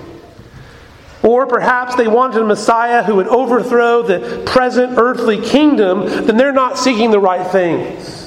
or 1.23 1.45
perhaps 1.45 1.95
they 1.95 2.07
wanted 2.07 2.41
a 2.41 2.45
Messiah 2.45 3.03
who 3.03 3.15
would 3.15 3.27
overthrow 3.27 4.01
the 4.01 4.43
present 4.45 4.97
earthly 4.97 5.39
kingdom, 5.41 6.05
then 6.25 6.35
they're 6.35 6.51
not 6.51 6.77
seeking 6.77 7.11
the 7.11 7.19
right 7.19 7.49
things. 7.51 8.20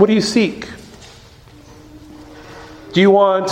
What 0.00 0.06
do 0.06 0.14
you 0.14 0.22
seek? 0.22 0.66
Do 2.94 3.02
you 3.02 3.10
want 3.10 3.48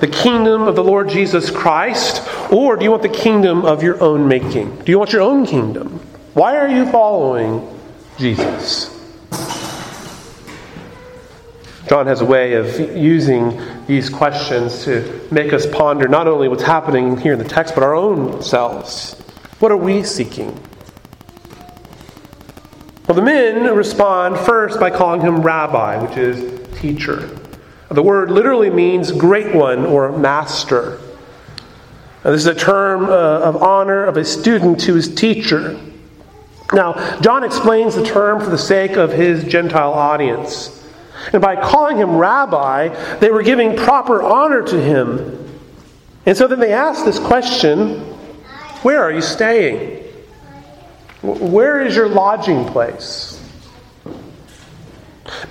the 0.00 0.08
kingdom 0.08 0.62
of 0.62 0.74
the 0.74 0.82
Lord 0.82 1.08
Jesus 1.08 1.52
Christ, 1.52 2.20
or 2.50 2.74
do 2.74 2.82
you 2.82 2.90
want 2.90 3.02
the 3.02 3.08
kingdom 3.08 3.64
of 3.64 3.84
your 3.84 4.02
own 4.02 4.26
making? 4.26 4.74
Do 4.80 4.90
you 4.90 4.98
want 4.98 5.12
your 5.12 5.22
own 5.22 5.46
kingdom? 5.46 6.00
Why 6.32 6.56
are 6.56 6.66
you 6.66 6.90
following 6.90 7.78
Jesus? 8.18 8.90
John 11.88 12.08
has 12.08 12.22
a 12.22 12.26
way 12.26 12.54
of 12.54 12.96
using 12.96 13.60
these 13.86 14.10
questions 14.10 14.82
to 14.86 15.28
make 15.30 15.52
us 15.52 15.64
ponder 15.64 16.08
not 16.08 16.26
only 16.26 16.48
what's 16.48 16.64
happening 16.64 17.16
here 17.18 17.34
in 17.34 17.38
the 17.38 17.44
text, 17.44 17.72
but 17.72 17.84
our 17.84 17.94
own 17.94 18.42
selves. 18.42 19.14
What 19.60 19.70
are 19.70 19.76
we 19.76 20.02
seeking? 20.02 20.60
Well, 23.06 23.16
the 23.16 23.22
men 23.22 23.64
respond 23.74 24.38
first 24.38 24.80
by 24.80 24.88
calling 24.88 25.20
him 25.20 25.42
rabbi, 25.42 26.02
which 26.02 26.16
is 26.16 26.78
teacher. 26.78 27.38
The 27.90 28.02
word 28.02 28.30
literally 28.30 28.70
means 28.70 29.12
great 29.12 29.54
one 29.54 29.84
or 29.84 30.10
master. 30.16 30.98
Now, 32.24 32.30
this 32.30 32.40
is 32.40 32.46
a 32.46 32.54
term 32.54 33.04
uh, 33.04 33.40
of 33.40 33.62
honor 33.62 34.04
of 34.04 34.16
a 34.16 34.24
student 34.24 34.80
to 34.80 34.94
his 34.94 35.14
teacher. 35.14 35.78
Now, 36.72 37.20
John 37.20 37.44
explains 37.44 37.94
the 37.94 38.04
term 38.04 38.40
for 38.40 38.48
the 38.48 38.56
sake 38.56 38.92
of 38.92 39.12
his 39.12 39.44
Gentile 39.44 39.92
audience. 39.92 40.82
And 41.34 41.42
by 41.42 41.56
calling 41.56 41.98
him 41.98 42.16
rabbi, 42.16 42.88
they 43.16 43.30
were 43.30 43.42
giving 43.42 43.76
proper 43.76 44.22
honor 44.22 44.62
to 44.62 44.80
him. 44.80 45.60
And 46.24 46.34
so 46.34 46.48
then 46.48 46.58
they 46.58 46.72
ask 46.72 47.04
this 47.04 47.18
question 47.18 48.00
Where 48.80 49.02
are 49.02 49.12
you 49.12 49.20
staying? 49.20 50.03
Where 51.24 51.80
is 51.80 51.96
your 51.96 52.08
lodging 52.08 52.66
place? 52.66 53.40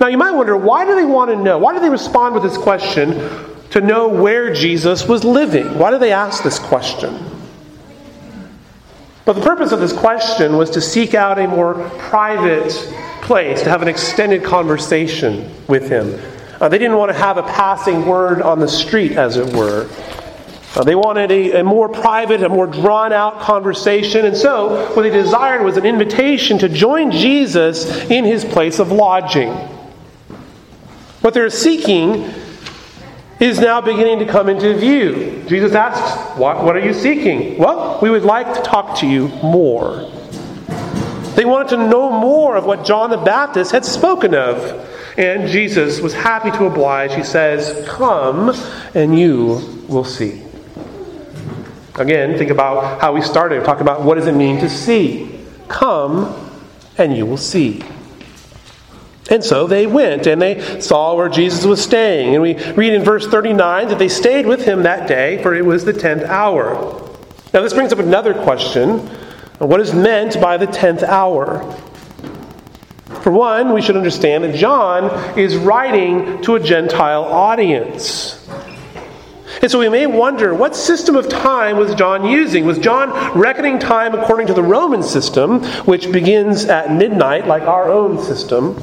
Now, 0.00 0.06
you 0.06 0.16
might 0.16 0.30
wonder 0.30 0.56
why 0.56 0.84
do 0.84 0.94
they 0.94 1.04
want 1.04 1.30
to 1.30 1.36
know? 1.36 1.58
Why 1.58 1.74
do 1.74 1.80
they 1.80 1.90
respond 1.90 2.34
with 2.34 2.44
this 2.44 2.56
question 2.56 3.10
to 3.70 3.80
know 3.80 4.08
where 4.08 4.54
Jesus 4.54 5.08
was 5.08 5.24
living? 5.24 5.78
Why 5.78 5.90
do 5.90 5.98
they 5.98 6.12
ask 6.12 6.44
this 6.44 6.58
question? 6.60 7.18
But 9.24 9.34
the 9.34 9.40
purpose 9.42 9.72
of 9.72 9.80
this 9.80 9.92
question 9.92 10.56
was 10.56 10.70
to 10.70 10.80
seek 10.80 11.14
out 11.14 11.38
a 11.38 11.48
more 11.48 11.74
private 11.98 12.70
place, 13.22 13.62
to 13.62 13.70
have 13.70 13.82
an 13.82 13.88
extended 13.88 14.44
conversation 14.44 15.50
with 15.66 15.88
him. 15.88 16.20
Uh, 16.60 16.68
they 16.68 16.78
didn't 16.78 16.96
want 16.96 17.10
to 17.10 17.18
have 17.18 17.36
a 17.36 17.42
passing 17.42 18.06
word 18.06 18.42
on 18.42 18.60
the 18.60 18.68
street, 18.68 19.12
as 19.12 19.36
it 19.36 19.56
were. 19.56 19.88
Uh, 20.74 20.82
they 20.82 20.96
wanted 20.96 21.30
a, 21.30 21.60
a, 21.60 21.64
more 21.64 21.88
private, 21.88 22.42
a 22.42 22.48
more 22.48 22.66
drawn 22.66 23.12
out 23.12 23.40
conversation. 23.40 24.26
And 24.26 24.36
so, 24.36 24.92
what 24.94 25.02
they 25.02 25.10
desired 25.10 25.62
was 25.62 25.76
an 25.76 25.86
invitation 25.86 26.58
to 26.58 26.68
join 26.68 27.12
Jesus 27.12 28.10
in 28.10 28.24
his 28.24 28.44
place 28.44 28.80
of 28.80 28.90
lodging. 28.90 29.52
What 31.20 31.32
they're 31.32 31.48
seeking 31.48 32.32
is 33.38 33.60
now 33.60 33.80
beginning 33.80 34.18
to 34.18 34.26
come 34.26 34.48
into 34.48 34.76
view. 34.76 35.44
Jesus 35.46 35.74
asks, 35.74 36.38
What, 36.38 36.64
what 36.64 36.76
are 36.76 36.84
you 36.84 36.92
seeking? 36.92 37.56
Well, 37.56 38.00
we 38.02 38.10
would 38.10 38.24
like 38.24 38.52
to 38.54 38.62
talk 38.62 38.98
to 38.98 39.06
you 39.06 39.28
more. 39.42 40.10
They 41.36 41.44
wanted 41.44 41.70
to 41.70 41.88
know 41.88 42.10
more 42.10 42.56
of 42.56 42.64
what 42.64 42.84
John 42.84 43.10
the 43.10 43.16
Baptist 43.16 43.72
had 43.72 43.84
spoken 43.84 44.34
of. 44.34 44.90
And 45.16 45.48
Jesus 45.48 46.00
was 46.00 46.12
happy 46.12 46.50
to 46.52 46.64
oblige. 46.64 47.14
He 47.14 47.22
says, 47.22 47.86
Come 47.88 48.52
and 48.94 49.16
you 49.16 49.84
will 49.88 50.04
see. 50.04 50.43
Again, 51.96 52.36
think 52.36 52.50
about 52.50 53.00
how 53.00 53.12
we 53.12 53.22
started. 53.22 53.64
Talk 53.64 53.80
about 53.80 54.02
what 54.02 54.16
does 54.16 54.26
it 54.26 54.34
mean 54.34 54.58
to 54.60 54.68
see. 54.68 55.40
Come 55.68 56.50
and 56.98 57.16
you 57.16 57.26
will 57.26 57.36
see. 57.36 57.82
And 59.30 59.42
so 59.42 59.66
they 59.66 59.86
went 59.86 60.26
and 60.26 60.40
they 60.42 60.80
saw 60.80 61.14
where 61.14 61.28
Jesus 61.28 61.64
was 61.64 61.82
staying. 61.82 62.34
And 62.34 62.42
we 62.42 62.56
read 62.72 62.92
in 62.92 63.02
verse 63.02 63.26
39 63.26 63.88
that 63.88 63.98
they 63.98 64.08
stayed 64.08 64.46
with 64.46 64.64
him 64.64 64.82
that 64.82 65.08
day, 65.08 65.42
for 65.42 65.54
it 65.54 65.64
was 65.64 65.84
the 65.84 65.92
10th 65.92 66.24
hour. 66.24 66.74
Now, 67.52 67.62
this 67.62 67.72
brings 67.72 67.92
up 67.92 68.00
another 68.00 68.34
question 68.34 68.98
What 69.58 69.80
is 69.80 69.94
meant 69.94 70.40
by 70.40 70.56
the 70.56 70.66
10th 70.66 71.04
hour? 71.04 71.80
For 73.22 73.30
one, 73.30 73.72
we 73.72 73.80
should 73.80 73.96
understand 73.96 74.44
that 74.44 74.54
John 74.54 75.38
is 75.38 75.56
writing 75.56 76.42
to 76.42 76.56
a 76.56 76.60
Gentile 76.60 77.24
audience. 77.24 78.46
And 79.64 79.70
so 79.70 79.78
we 79.78 79.88
may 79.88 80.04
wonder 80.04 80.54
what 80.54 80.76
system 80.76 81.16
of 81.16 81.26
time 81.26 81.78
was 81.78 81.94
John 81.94 82.26
using? 82.26 82.66
Was 82.66 82.76
John 82.76 83.08
reckoning 83.34 83.78
time 83.78 84.14
according 84.14 84.48
to 84.48 84.52
the 84.52 84.62
Roman 84.62 85.02
system, 85.02 85.64
which 85.86 86.12
begins 86.12 86.66
at 86.66 86.92
midnight, 86.92 87.46
like 87.46 87.62
our 87.62 87.90
own 87.90 88.22
system? 88.22 88.76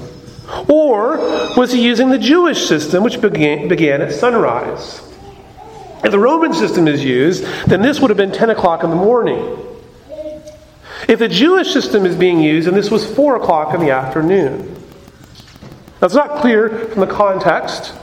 Or 0.68 1.18
was 1.56 1.72
he 1.72 1.84
using 1.86 2.10
the 2.10 2.18
Jewish 2.18 2.68
system, 2.68 3.04
which 3.04 3.22
began, 3.22 3.68
began 3.68 4.02
at 4.02 4.12
sunrise? 4.12 5.04
If 6.04 6.10
the 6.10 6.18
Roman 6.18 6.52
system 6.52 6.88
is 6.88 7.04
used, 7.04 7.44
then 7.68 7.84
this 7.84 8.00
would 8.00 8.10
have 8.10 8.18
been 8.18 8.32
10 8.32 8.50
o'clock 8.50 8.84
in 8.84 8.90
the 8.90 8.96
morning. 8.96 9.60
If 11.08 11.20
the 11.20 11.28
Jewish 11.28 11.72
system 11.72 12.08
is 12.08 12.16
being 12.16 12.40
used, 12.40 12.68
then 12.68 12.74
this 12.74 12.90
was 12.90 13.06
4 13.06 13.36
o'clock 13.36 13.76
in 13.76 13.82
the 13.82 13.92
afternoon. 13.92 14.84
It's 16.02 16.16
not 16.16 16.42
clear 16.42 16.88
from 16.88 17.02
the 17.02 17.14
context. 17.14 17.94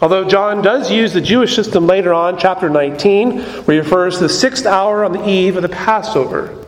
Although 0.00 0.28
John 0.28 0.60
does 0.60 0.90
use 0.90 1.12
the 1.12 1.20
Jewish 1.20 1.54
system 1.54 1.86
later 1.86 2.12
on, 2.12 2.38
chapter 2.38 2.68
19, 2.68 3.40
where 3.40 3.74
he 3.74 3.78
refers 3.78 4.16
to 4.16 4.24
the 4.24 4.28
sixth 4.28 4.66
hour 4.66 5.04
on 5.04 5.12
the 5.12 5.28
eve 5.28 5.56
of 5.56 5.62
the 5.62 5.68
Passover. 5.68 6.64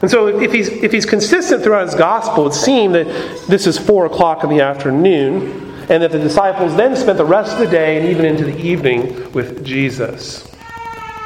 And 0.00 0.10
so, 0.10 0.26
if 0.26 0.52
he's, 0.52 0.68
if 0.68 0.92
he's 0.92 1.06
consistent 1.06 1.62
throughout 1.62 1.86
his 1.86 1.94
gospel, 1.94 2.40
it 2.40 2.44
would 2.48 2.54
seem 2.54 2.92
that 2.92 3.06
this 3.46 3.66
is 3.66 3.78
4 3.78 4.06
o'clock 4.06 4.42
in 4.42 4.50
the 4.50 4.60
afternoon, 4.60 5.72
and 5.88 6.02
that 6.02 6.12
the 6.12 6.18
disciples 6.18 6.76
then 6.76 6.96
spent 6.96 7.18
the 7.18 7.24
rest 7.24 7.52
of 7.52 7.58
the 7.58 7.66
day 7.66 7.98
and 7.98 8.08
even 8.08 8.24
into 8.24 8.44
the 8.44 8.56
evening 8.58 9.30
with 9.32 9.64
Jesus. 9.64 10.48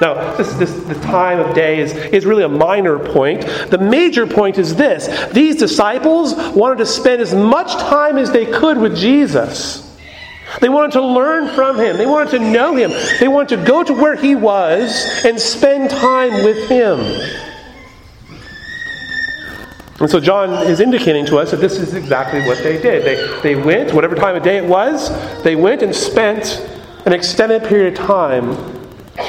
Now, 0.01 0.37
this, 0.37 0.53
this, 0.55 0.75
the 0.85 0.95
time 1.07 1.39
of 1.39 1.55
day 1.55 1.81
is, 1.81 1.95
is 1.95 2.27
really 2.27 2.43
a 2.43 2.49
minor 2.49 2.99
point. 2.99 3.47
The 3.71 3.79
major 3.79 4.27
point 4.27 4.59
is 4.59 4.75
this 4.75 5.33
these 5.33 5.57
disciples 5.57 6.35
wanted 6.55 6.79
to 6.79 6.87
spend 6.87 7.23
as 7.23 7.35
much 7.35 7.73
time 7.75 8.19
as 8.19 8.31
they 8.31 8.45
could 8.45 8.77
with 8.77 8.97
Jesus. 8.97 9.86
They 10.61 10.69
wanted 10.69 10.93
to 10.93 11.03
learn 11.03 11.55
from 11.55 11.79
him. 11.79 11.97
They 11.97 12.07
wanted 12.07 12.31
to 12.31 12.39
know 12.39 12.75
him. 12.75 12.93
They 13.21 13.29
wanted 13.29 13.57
to 13.57 13.65
go 13.65 13.83
to 13.83 13.93
where 13.93 14.17
he 14.17 14.35
was 14.35 15.25
and 15.25 15.39
spend 15.39 15.91
time 15.91 16.45
with 16.45 16.69
him. 16.69 17.01
And 19.99 20.11
so 20.11 20.21
John 20.21 20.51
is 20.67 20.81
indicating 20.81 21.25
to 21.27 21.39
us 21.39 21.51
that 21.53 21.61
this 21.61 21.79
is 21.79 21.95
exactly 21.95 22.41
what 22.43 22.59
they 22.59 22.81
did. 22.81 23.05
They, 23.05 23.55
they 23.55 23.61
went, 23.61 23.95
whatever 23.95 24.15
time 24.15 24.37
of 24.37 24.43
day 24.43 24.59
it 24.59 24.65
was, 24.65 25.11
they 25.43 25.57
went 25.57 25.83
and 25.83 25.95
spent 25.95 26.61
an 27.07 27.13
extended 27.13 27.65
period 27.65 27.99
of 27.99 28.07
time 28.07 28.77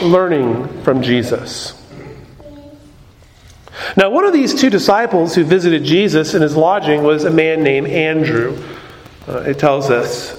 learning 0.01 0.67
from 0.83 1.01
Jesus. 1.01 1.81
Now, 3.95 4.09
one 4.09 4.25
of 4.25 4.33
these 4.33 4.53
two 4.53 4.69
disciples 4.69 5.35
who 5.35 5.45
visited 5.45 5.83
Jesus 5.83 6.33
in 6.33 6.41
his 6.41 6.55
lodging 6.57 7.03
was 7.03 7.23
a 7.23 7.29
man 7.29 7.63
named 7.63 7.87
Andrew. 7.87 8.61
Uh, 9.27 9.39
it 9.39 9.57
tells 9.59 9.89
us 9.89 10.36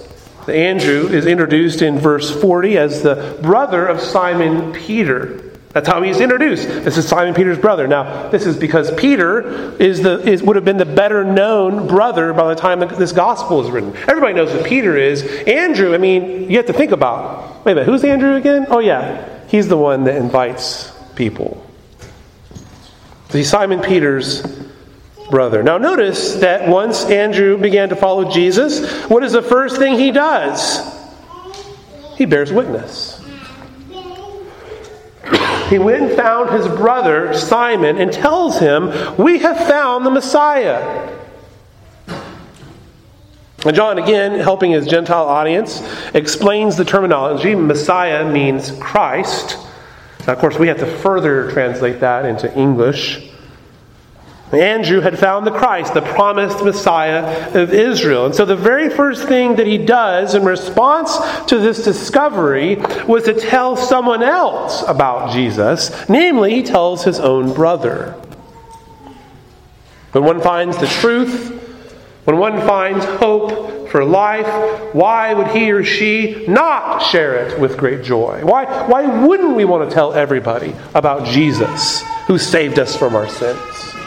Andrew 0.48 1.08
is 1.08 1.26
introduced 1.26 1.82
in 1.82 1.98
verse 1.98 2.30
40 2.40 2.78
as 2.78 3.02
the 3.02 3.38
brother 3.42 3.86
of 3.86 4.00
Simon 4.00 4.72
Peter. 4.72 5.48
That's 5.70 5.86
how 5.86 6.02
he's 6.02 6.20
introduced. 6.20 6.66
This 6.66 6.96
is 6.96 7.06
Simon 7.06 7.34
Peter's 7.34 7.58
brother. 7.58 7.86
Now, 7.86 8.30
this 8.30 8.46
is 8.46 8.56
because 8.56 8.90
Peter 8.94 9.76
is 9.80 10.02
the 10.02 10.18
is, 10.26 10.42
would 10.42 10.56
have 10.56 10.64
been 10.64 10.78
the 10.78 10.86
better 10.86 11.24
known 11.24 11.86
brother 11.86 12.32
by 12.32 12.54
the 12.54 12.60
time 12.60 12.80
this 12.80 13.12
gospel 13.12 13.64
is 13.64 13.70
written. 13.70 13.94
Everybody 14.08 14.32
knows 14.32 14.50
who 14.50 14.62
Peter 14.64 14.96
is. 14.96 15.22
Andrew, 15.46 15.94
I 15.94 15.98
mean, 15.98 16.50
you 16.50 16.56
have 16.56 16.66
to 16.66 16.72
think 16.72 16.90
about. 16.90 17.64
Wait 17.64 17.72
a 17.72 17.74
minute, 17.76 17.86
who's 17.86 18.02
Andrew 18.02 18.34
again? 18.34 18.66
Oh 18.70 18.78
yeah, 18.78 19.46
he's 19.48 19.68
the 19.68 19.76
one 19.76 20.04
that 20.04 20.16
invites 20.16 20.90
people. 21.14 21.64
he's 23.30 23.50
Simon 23.50 23.80
Peter's 23.80 24.42
brother. 25.30 25.62
Now, 25.62 25.78
notice 25.78 26.36
that 26.36 26.68
once 26.68 27.04
Andrew 27.04 27.58
began 27.58 27.88
to 27.90 27.96
follow 27.96 28.30
Jesus, 28.30 29.02
what 29.08 29.22
is 29.22 29.32
the 29.32 29.42
first 29.42 29.76
thing 29.76 29.98
he 29.98 30.10
does? 30.10 30.80
He 32.16 32.24
bears 32.24 32.52
witness. 32.52 33.18
He 35.68 35.78
went 35.78 36.02
and 36.02 36.16
found 36.16 36.50
his 36.50 36.66
brother 36.66 37.34
Simon 37.34 37.98
and 37.98 38.10
tells 38.10 38.58
him, 38.58 38.90
We 39.16 39.38
have 39.40 39.56
found 39.68 40.06
the 40.06 40.10
Messiah. 40.10 41.14
And 43.66 43.76
John, 43.76 43.98
again, 43.98 44.38
helping 44.38 44.70
his 44.70 44.86
Gentile 44.86 45.24
audience, 45.24 45.82
explains 46.14 46.76
the 46.76 46.84
terminology. 46.84 47.54
Messiah 47.54 48.30
means 48.30 48.70
Christ. 48.80 49.58
Now, 50.26 50.32
of 50.32 50.38
course, 50.38 50.58
we 50.58 50.68
have 50.68 50.78
to 50.78 50.86
further 50.86 51.50
translate 51.50 52.00
that 52.00 52.24
into 52.24 52.52
English. 52.56 53.27
Andrew 54.52 55.00
had 55.00 55.18
found 55.18 55.46
the 55.46 55.50
Christ, 55.50 55.92
the 55.94 56.00
promised 56.00 56.64
Messiah 56.64 57.50
of 57.54 57.72
Israel. 57.72 58.26
And 58.26 58.34
so 58.34 58.44
the 58.44 58.56
very 58.56 58.88
first 58.88 59.28
thing 59.28 59.56
that 59.56 59.66
he 59.66 59.78
does 59.78 60.34
in 60.34 60.44
response 60.44 61.18
to 61.46 61.58
this 61.58 61.84
discovery 61.84 62.76
was 63.06 63.24
to 63.24 63.34
tell 63.34 63.76
someone 63.76 64.22
else 64.22 64.82
about 64.88 65.32
Jesus. 65.32 66.08
Namely, 66.08 66.54
he 66.54 66.62
tells 66.62 67.04
his 67.04 67.20
own 67.20 67.52
brother. 67.52 68.12
When 70.12 70.24
one 70.24 70.40
finds 70.40 70.78
the 70.78 70.86
truth, 70.86 71.52
when 72.24 72.38
one 72.38 72.60
finds 72.66 73.04
hope 73.04 73.90
for 73.90 74.04
life, 74.04 74.94
why 74.94 75.34
would 75.34 75.48
he 75.48 75.70
or 75.72 75.84
she 75.84 76.46
not 76.46 77.00
share 77.00 77.34
it 77.34 77.60
with 77.60 77.76
great 77.76 78.02
joy? 78.02 78.40
Why, 78.42 78.64
why 78.86 79.26
wouldn't 79.26 79.56
we 79.56 79.64
want 79.66 79.88
to 79.88 79.94
tell 79.94 80.14
everybody 80.14 80.74
about 80.94 81.26
Jesus 81.26 82.02
who 82.26 82.38
saved 82.38 82.78
us 82.78 82.96
from 82.96 83.14
our 83.14 83.28
sins? 83.28 83.97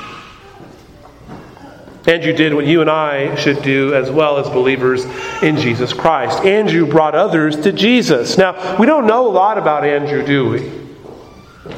Andrew 2.07 2.33
did 2.33 2.53
what 2.53 2.65
you 2.65 2.81
and 2.81 2.89
I 2.89 3.35
should 3.35 3.61
do 3.61 3.93
as 3.93 4.09
well 4.09 4.37
as 4.37 4.49
believers 4.49 5.05
in 5.43 5.57
Jesus 5.57 5.93
Christ. 5.93 6.43
Andrew 6.43 6.87
brought 6.87 7.13
others 7.13 7.55
to 7.61 7.71
Jesus. 7.71 8.37
Now, 8.37 8.77
we 8.79 8.87
don't 8.87 9.05
know 9.05 9.27
a 9.27 9.31
lot 9.31 9.59
about 9.59 9.85
Andrew, 9.85 10.25
do 10.25 10.49
we? 10.49 10.81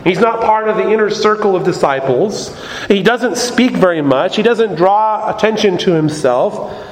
He's 0.05 0.19
not 0.19 0.41
part 0.41 0.69
of 0.69 0.77
the 0.77 0.89
inner 0.89 1.09
circle 1.09 1.55
of 1.55 1.65
disciples. 1.65 2.57
He 2.88 3.03
doesn't 3.03 3.36
speak 3.36 3.71
very 3.71 4.01
much. 4.01 4.38
He 4.38 4.43
doesn't 4.43 4.75
draw 4.75 5.36
attention 5.36 5.77
to 5.79 5.93
himself. 5.93 6.89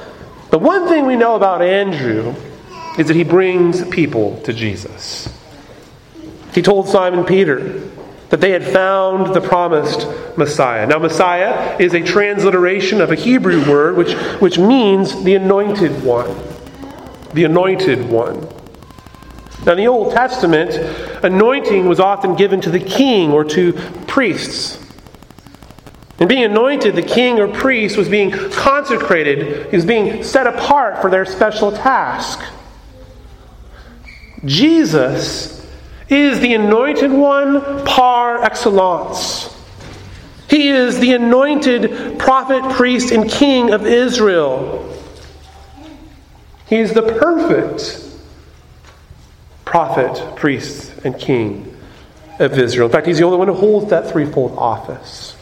But 0.50 0.60
one 0.60 0.86
thing 0.88 1.06
we 1.06 1.16
know 1.16 1.34
about 1.34 1.62
Andrew 1.62 2.34
is 2.98 3.08
that 3.08 3.16
he 3.16 3.24
brings 3.24 3.86
people 3.88 4.38
to 4.42 4.52
Jesus. 4.52 5.28
He 6.54 6.60
told 6.60 6.88
Simon 6.88 7.24
Peter, 7.24 7.80
that 8.32 8.40
they 8.40 8.50
had 8.50 8.64
found 8.64 9.34
the 9.34 9.42
promised 9.42 10.08
Messiah. 10.38 10.86
Now, 10.86 10.98
Messiah 10.98 11.76
is 11.78 11.92
a 11.92 12.00
transliteration 12.00 13.02
of 13.02 13.10
a 13.10 13.14
Hebrew 13.14 13.62
word 13.70 13.94
which, 13.94 14.14
which 14.40 14.58
means 14.58 15.22
the 15.22 15.34
anointed 15.34 16.02
one. 16.02 16.34
The 17.34 17.44
anointed 17.44 18.08
one. 18.08 18.48
Now, 19.66 19.72
in 19.72 19.76
the 19.76 19.86
Old 19.86 20.14
Testament, 20.14 20.72
anointing 21.22 21.86
was 21.86 22.00
often 22.00 22.34
given 22.34 22.62
to 22.62 22.70
the 22.70 22.80
king 22.80 23.32
or 23.32 23.44
to 23.44 23.74
priests. 24.06 24.82
And 26.18 26.26
being 26.26 26.44
anointed, 26.44 26.96
the 26.96 27.02
king 27.02 27.38
or 27.38 27.48
priest 27.48 27.98
was 27.98 28.08
being 28.08 28.30
consecrated, 28.30 29.68
he 29.68 29.76
was 29.76 29.84
being 29.84 30.24
set 30.24 30.46
apart 30.46 31.02
for 31.02 31.10
their 31.10 31.26
special 31.26 31.70
task. 31.70 32.42
Jesus 34.46 35.61
is 36.16 36.40
the 36.40 36.54
anointed 36.54 37.10
one 37.10 37.84
par 37.84 38.42
excellence. 38.42 39.48
He 40.48 40.68
is 40.68 40.98
the 40.98 41.14
anointed 41.14 42.18
prophet, 42.18 42.62
priest, 42.74 43.10
and 43.10 43.30
king 43.30 43.72
of 43.72 43.86
Israel. 43.86 44.88
He 46.66 46.76
is 46.76 46.92
the 46.92 47.02
perfect 47.02 48.04
prophet, 49.64 50.36
priest, 50.36 50.92
and 51.04 51.18
king 51.18 51.76
of 52.38 52.58
Israel. 52.58 52.86
In 52.86 52.92
fact, 52.92 53.06
he's 53.06 53.18
the 53.18 53.24
only 53.24 53.38
one 53.38 53.48
who 53.48 53.54
holds 53.54 53.90
that 53.90 54.10
threefold 54.10 54.56
office. 54.58 55.36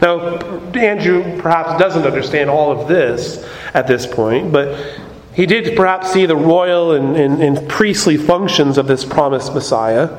Now, 0.00 0.38
Andrew 0.74 1.40
perhaps 1.40 1.78
doesn't 1.80 2.04
understand 2.04 2.50
all 2.50 2.80
of 2.80 2.88
this 2.88 3.44
at 3.74 3.86
this 3.86 4.06
point, 4.06 4.52
but 4.52 4.98
He 5.38 5.46
did 5.46 5.76
perhaps 5.76 6.12
see 6.12 6.26
the 6.26 6.34
royal 6.34 6.90
and, 6.90 7.16
and, 7.16 7.40
and 7.40 7.68
priestly 7.68 8.16
functions 8.16 8.76
of 8.76 8.88
this 8.88 9.04
promised 9.04 9.54
Messiah. 9.54 10.10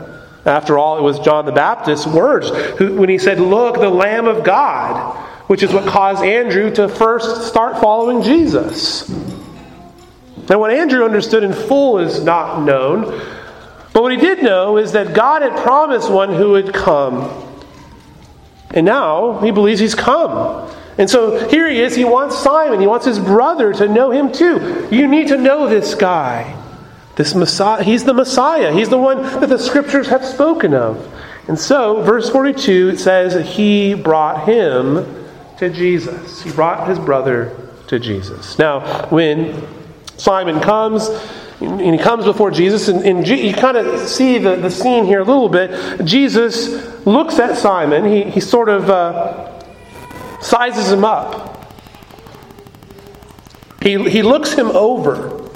After 0.46 0.78
all, 0.78 0.98
it 0.98 1.02
was 1.02 1.20
John 1.20 1.46
the 1.46 1.52
Baptist's 1.52 2.08
words 2.08 2.50
who, 2.78 2.96
when 2.96 3.10
he 3.10 3.18
said, 3.18 3.38
Look, 3.38 3.76
the 3.76 3.90
Lamb 3.90 4.28
of 4.28 4.46
God, 4.46 5.18
which 5.48 5.62
is 5.62 5.74
what 5.74 5.86
caused 5.86 6.24
Andrew 6.24 6.74
to 6.76 6.88
first 6.88 7.50
start 7.50 7.82
following 7.82 8.22
Jesus. 8.24 9.10
And 9.10 10.58
what 10.58 10.72
Andrew 10.72 11.04
understood 11.04 11.44
in 11.44 11.52
full 11.52 11.98
is 11.98 12.24
not 12.24 12.64
known, 12.64 13.04
but 13.92 14.02
what 14.02 14.14
he 14.14 14.18
did 14.18 14.42
know 14.42 14.78
is 14.78 14.94
that 14.94 15.14
God 15.14 15.42
had 15.42 15.54
promised 15.58 16.10
one 16.10 16.34
who 16.34 16.52
would 16.52 16.74
come. 16.74 17.30
And 18.72 18.86
now 18.86 19.42
he 19.42 19.52
believes 19.52 19.82
he's 19.82 19.96
come. 19.96 20.74
And 21.00 21.10
so 21.10 21.48
here 21.48 21.68
he 21.70 21.80
is. 21.80 21.96
He 21.96 22.04
wants 22.04 22.38
Simon, 22.38 22.82
he 22.82 22.86
wants 22.86 23.06
his 23.06 23.18
brother 23.18 23.74
to 23.74 23.88
know 23.88 24.12
him 24.12 24.32
too. 24.32 24.88
You 24.92 25.08
need 25.08 25.30
to 25.30 25.38
know 25.38 25.68
this 25.68 25.96
guy. 25.96 26.56
This 27.16 27.34
Messiah, 27.34 27.84
he's 27.84 28.04
the 28.04 28.14
Messiah. 28.14 28.72
He's 28.72 28.90
the 28.90 28.98
one 28.98 29.24
that 29.24 29.50
the 29.50 29.58
scriptures 29.58 30.08
have 30.08 30.24
spoken 30.24 30.74
of. 30.74 31.06
And 31.48 31.58
so, 31.58 32.02
verse 32.04 32.30
42 32.30 32.90
it 32.90 33.00
says 33.00 33.56
he 33.56 33.94
brought 33.94 34.48
him 34.48 35.06
to 35.58 35.70
Jesus. 35.70 36.42
He 36.44 36.52
brought 36.52 36.88
his 36.88 37.00
brother 37.00 37.58
to 37.88 37.98
Jesus. 37.98 38.60
Now, 38.60 39.08
when 39.08 39.68
Simon 40.18 40.60
comes, 40.60 41.10
and 41.62 41.94
he 41.94 41.98
comes 41.98 42.26
before 42.26 42.52
Jesus, 42.52 42.88
and, 42.90 43.04
and 43.04 43.28
you 43.28 43.54
kind 43.54 43.78
of 43.78 44.08
see 44.08 44.38
the, 44.38 44.58
the 44.58 44.70
scene 44.70 45.06
here 45.06 45.22
a 45.22 45.26
little 45.26 45.50
bit. 45.50 46.06
Jesus 46.06 47.06
looks 47.06 47.40
at 47.40 47.58
Simon, 47.58 48.06
he, 48.06 48.24
he 48.24 48.40
sort 48.40 48.70
of 48.70 48.90
uh, 48.90 49.49
sizes 50.42 50.92
him 50.92 51.06
up. 51.06 51.72
He, 53.82 54.10
he 54.10 54.24
looks 54.24 54.54
him 54.54 54.68
over. 54.68 55.50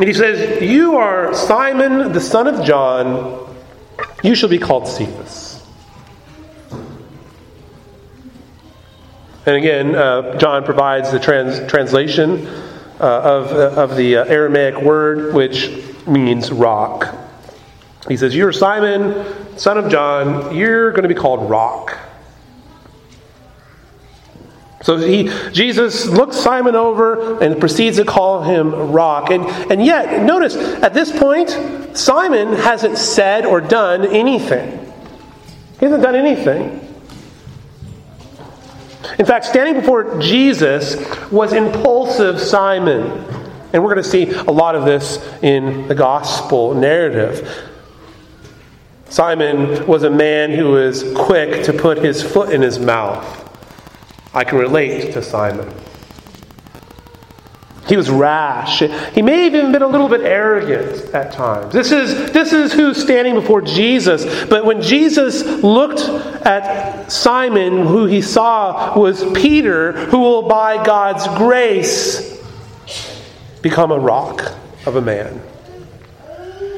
And 0.00 0.08
he 0.08 0.14
says, 0.14 0.62
You 0.62 0.96
are 0.96 1.34
Simon, 1.34 2.12
the 2.12 2.20
son 2.20 2.46
of 2.46 2.64
John. 2.64 3.54
You 4.22 4.34
shall 4.34 4.48
be 4.48 4.58
called 4.58 4.88
Cephas. 4.88 5.62
And 9.46 9.56
again, 9.56 9.94
uh, 9.94 10.38
John 10.38 10.64
provides 10.64 11.10
the 11.10 11.18
trans- 11.18 11.70
translation 11.70 12.46
uh, 12.98 13.02
of, 13.02 13.52
uh, 13.52 13.82
of 13.82 13.96
the 13.96 14.16
uh, 14.16 14.24
Aramaic 14.24 14.80
word, 14.80 15.34
which 15.34 15.70
means 16.06 16.50
rock. 16.50 17.14
He 18.08 18.16
says, 18.16 18.34
You're 18.34 18.52
Simon, 18.52 19.58
son 19.58 19.78
of 19.78 19.90
John. 19.90 20.54
You're 20.54 20.90
going 20.90 21.02
to 21.02 21.08
be 21.08 21.14
called 21.14 21.48
rock. 21.48 21.98
So 24.82 24.96
he, 24.96 25.30
Jesus 25.52 26.06
looks 26.06 26.36
Simon 26.36 26.74
over 26.74 27.42
and 27.42 27.60
proceeds 27.60 27.98
to 27.98 28.04
call 28.04 28.42
him 28.42 28.92
rock. 28.92 29.30
And, 29.30 29.44
and 29.70 29.84
yet, 29.84 30.22
notice, 30.22 30.56
at 30.56 30.94
this 30.94 31.16
point, 31.16 31.50
Simon 31.92 32.54
hasn't 32.54 32.96
said 32.96 33.44
or 33.44 33.60
done 33.60 34.06
anything. 34.06 34.78
He 35.78 35.84
hasn't 35.84 36.02
done 36.02 36.14
anything. 36.14 36.86
In 39.18 39.26
fact, 39.26 39.44
standing 39.44 39.74
before 39.74 40.18
Jesus 40.18 40.96
was 41.30 41.52
impulsive 41.52 42.40
Simon. 42.40 43.02
And 43.72 43.84
we're 43.84 43.94
going 43.94 44.02
to 44.02 44.04
see 44.04 44.30
a 44.30 44.50
lot 44.50 44.74
of 44.74 44.86
this 44.86 45.18
in 45.42 45.88
the 45.88 45.94
gospel 45.94 46.74
narrative. 46.74 47.69
Simon 49.10 49.86
was 49.86 50.04
a 50.04 50.10
man 50.10 50.52
who 50.52 50.70
was 50.70 51.02
quick 51.14 51.64
to 51.64 51.72
put 51.72 51.98
his 51.98 52.22
foot 52.22 52.52
in 52.52 52.62
his 52.62 52.78
mouth. 52.78 53.36
I 54.32 54.44
can 54.44 54.58
relate 54.58 55.12
to 55.14 55.22
Simon. 55.22 55.68
He 57.88 57.96
was 57.96 58.08
rash. 58.08 58.78
He 58.78 59.20
may 59.20 59.42
have 59.42 59.54
even 59.56 59.72
been 59.72 59.82
a 59.82 59.88
little 59.88 60.08
bit 60.08 60.20
arrogant 60.20 61.12
at 61.12 61.32
times. 61.32 61.72
This 61.72 61.90
is, 61.90 62.30
this 62.30 62.52
is 62.52 62.72
who's 62.72 63.02
standing 63.02 63.34
before 63.34 63.60
Jesus. 63.62 64.44
But 64.44 64.64
when 64.64 64.80
Jesus 64.80 65.42
looked 65.64 66.02
at 66.46 67.10
Simon, 67.10 67.84
who 67.84 68.06
he 68.06 68.22
saw 68.22 68.96
was 68.96 69.24
Peter, 69.32 69.90
who 70.06 70.20
will, 70.20 70.42
by 70.42 70.84
God's 70.84 71.26
grace, 71.36 72.40
become 73.60 73.90
a 73.90 73.98
rock 73.98 74.52
of 74.86 74.94
a 74.94 75.00
man. 75.00 75.42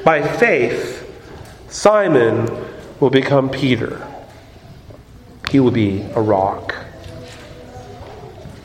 By 0.07 0.27
faith, 0.27 1.02
Simon 1.73 2.51
will 3.01 3.09
become 3.09 3.49
Peter. 3.49 4.07
He 5.51 5.59
will 5.59 5.71
be 5.71 6.03
a 6.15 6.21
rock. 6.21 6.75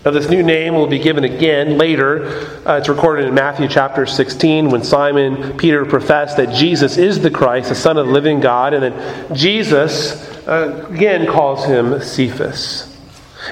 Now, 0.04 0.12
this 0.12 0.30
new 0.30 0.43
name 0.43 0.74
will 0.74 0.88
be 0.88 1.00
given 1.00 1.24
again 1.24 1.78
later. 1.78 2.28
Uh, 2.67 2.78
it's 2.78 2.89
recorded 2.89 3.26
in 3.26 3.34
Matthew 3.34 3.70
chapter 3.70 4.06
16 4.06 4.70
when 4.70 4.84
Simon 4.84 5.58
Peter 5.58 5.86
professed 5.86 6.36
that 6.36 6.54
Jesus 6.54 6.98
is 6.98 7.22
the 7.22 7.32
Christ, 7.32 7.70
the 7.70 7.76
Son 7.76 7.98
of 7.98 8.08
the 8.08 8.12
living 8.12 8.41
God, 8.41 8.74
and 8.74 8.84
then 8.84 9.36
Jesus 9.36 10.28
uh, 10.46 10.86
again 10.91 11.28
calls 11.28 11.65
him 11.65 12.02
Cephas. 12.02 12.93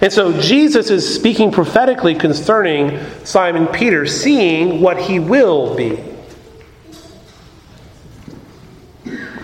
And 0.01 0.11
so 0.11 0.37
Jesus 0.41 0.89
is 0.89 1.15
speaking 1.15 1.51
prophetically 1.51 2.15
concerning 2.15 2.99
Simon 3.23 3.67
Peter, 3.67 4.05
seeing 4.05 4.81
what 4.81 5.01
he 5.01 5.19
will 5.19 5.75
be. 5.75 6.14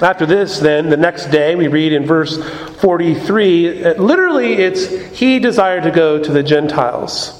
After 0.01 0.25
this, 0.25 0.59
then, 0.59 0.89
the 0.89 0.97
next 0.97 1.27
day, 1.27 1.55
we 1.55 1.67
read 1.67 1.93
in 1.93 2.05
verse 2.05 2.41
43, 2.79 3.83
uh, 3.83 3.93
literally, 4.01 4.53
it's 4.53 4.87
he 5.17 5.37
desired 5.39 5.83
to 5.83 5.91
go 5.91 6.21
to 6.21 6.31
the 6.31 6.41
Gentiles. 6.41 7.37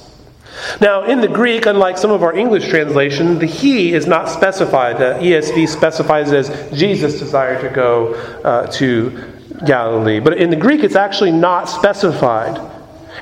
Now, 0.80 1.04
in 1.04 1.20
the 1.20 1.28
Greek, 1.28 1.66
unlike 1.66 1.98
some 1.98 2.12
of 2.12 2.22
our 2.22 2.34
English 2.34 2.68
translation, 2.68 3.38
the 3.38 3.46
he 3.46 3.92
is 3.92 4.06
not 4.06 4.28
specified. 4.28 4.98
The 4.98 5.14
ESV 5.14 5.68
specifies 5.68 6.32
as 6.32 6.70
Jesus 6.72 7.18
desired 7.18 7.62
to 7.62 7.68
go 7.68 8.14
uh, 8.44 8.66
to 8.72 9.32
Galilee. 9.66 10.20
But 10.20 10.38
in 10.38 10.50
the 10.50 10.56
Greek, 10.56 10.84
it's 10.84 10.94
actually 10.94 11.32
not 11.32 11.68
specified. 11.68 12.60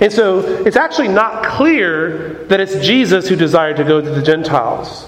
And 0.00 0.12
so 0.12 0.40
it's 0.64 0.76
actually 0.76 1.08
not 1.08 1.44
clear 1.44 2.44
that 2.48 2.60
it's 2.60 2.84
Jesus 2.86 3.28
who 3.28 3.36
desired 3.36 3.76
to 3.78 3.84
go 3.84 4.00
to 4.00 4.10
the 4.10 4.22
Gentiles. 4.22 5.06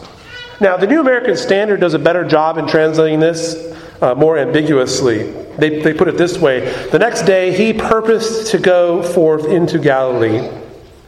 Now, 0.61 0.77
the 0.77 0.87
New 0.87 1.01
American 1.01 1.37
Standard 1.37 1.81
does 1.81 1.95
a 1.95 1.99
better 1.99 2.25
job 2.25 2.57
in 2.57 2.66
translating 2.66 3.21
this 3.21 3.73
uh, 4.03 4.15
more 4.15 4.37
ambiguously. 4.37 5.31
They, 5.57 5.81
they 5.81 5.95
put 5.95 6.09
it 6.09 6.19
this 6.19 6.38
way 6.38 6.61
The 6.91 6.99
next 6.99 7.23
day 7.23 7.57
he 7.57 7.73
purposed 7.73 8.51
to 8.51 8.59
go 8.59 9.03
forth 9.03 9.47
into 9.47 9.79
Galilee, 9.79 10.49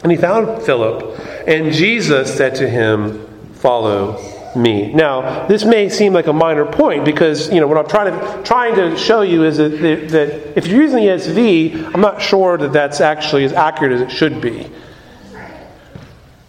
and 0.03 0.13
he 0.13 0.17
found 0.17 0.63
Philip, 0.63 1.19
and 1.47 1.73
Jesus 1.73 2.35
said 2.35 2.55
to 2.57 2.69
him, 2.69 3.27
Follow 3.55 4.21
me. 4.55 4.93
Now, 4.93 5.47
this 5.47 5.65
may 5.65 5.89
seem 5.89 6.13
like 6.13 6.27
a 6.27 6.33
minor 6.33 6.65
point 6.67 7.05
because 7.05 7.51
you 7.51 7.61
know 7.61 7.67
what 7.67 7.79
I'm 7.79 7.89
trying 7.89 8.13
to 8.13 8.43
trying 8.45 8.75
to 8.77 8.97
show 8.97 9.23
you 9.23 9.45
is 9.45 9.57
that, 9.57 9.71
that 9.71 10.57
if 10.57 10.67
you're 10.67 10.83
using 10.83 10.99
the 10.99 11.07
ESV, 11.07 11.95
I'm 11.95 12.01
not 12.01 12.21
sure 12.21 12.59
that 12.59 12.73
that's 12.73 13.01
actually 13.01 13.45
as 13.45 13.53
accurate 13.53 13.93
as 13.93 14.01
it 14.03 14.11
should 14.11 14.41
be. 14.41 14.71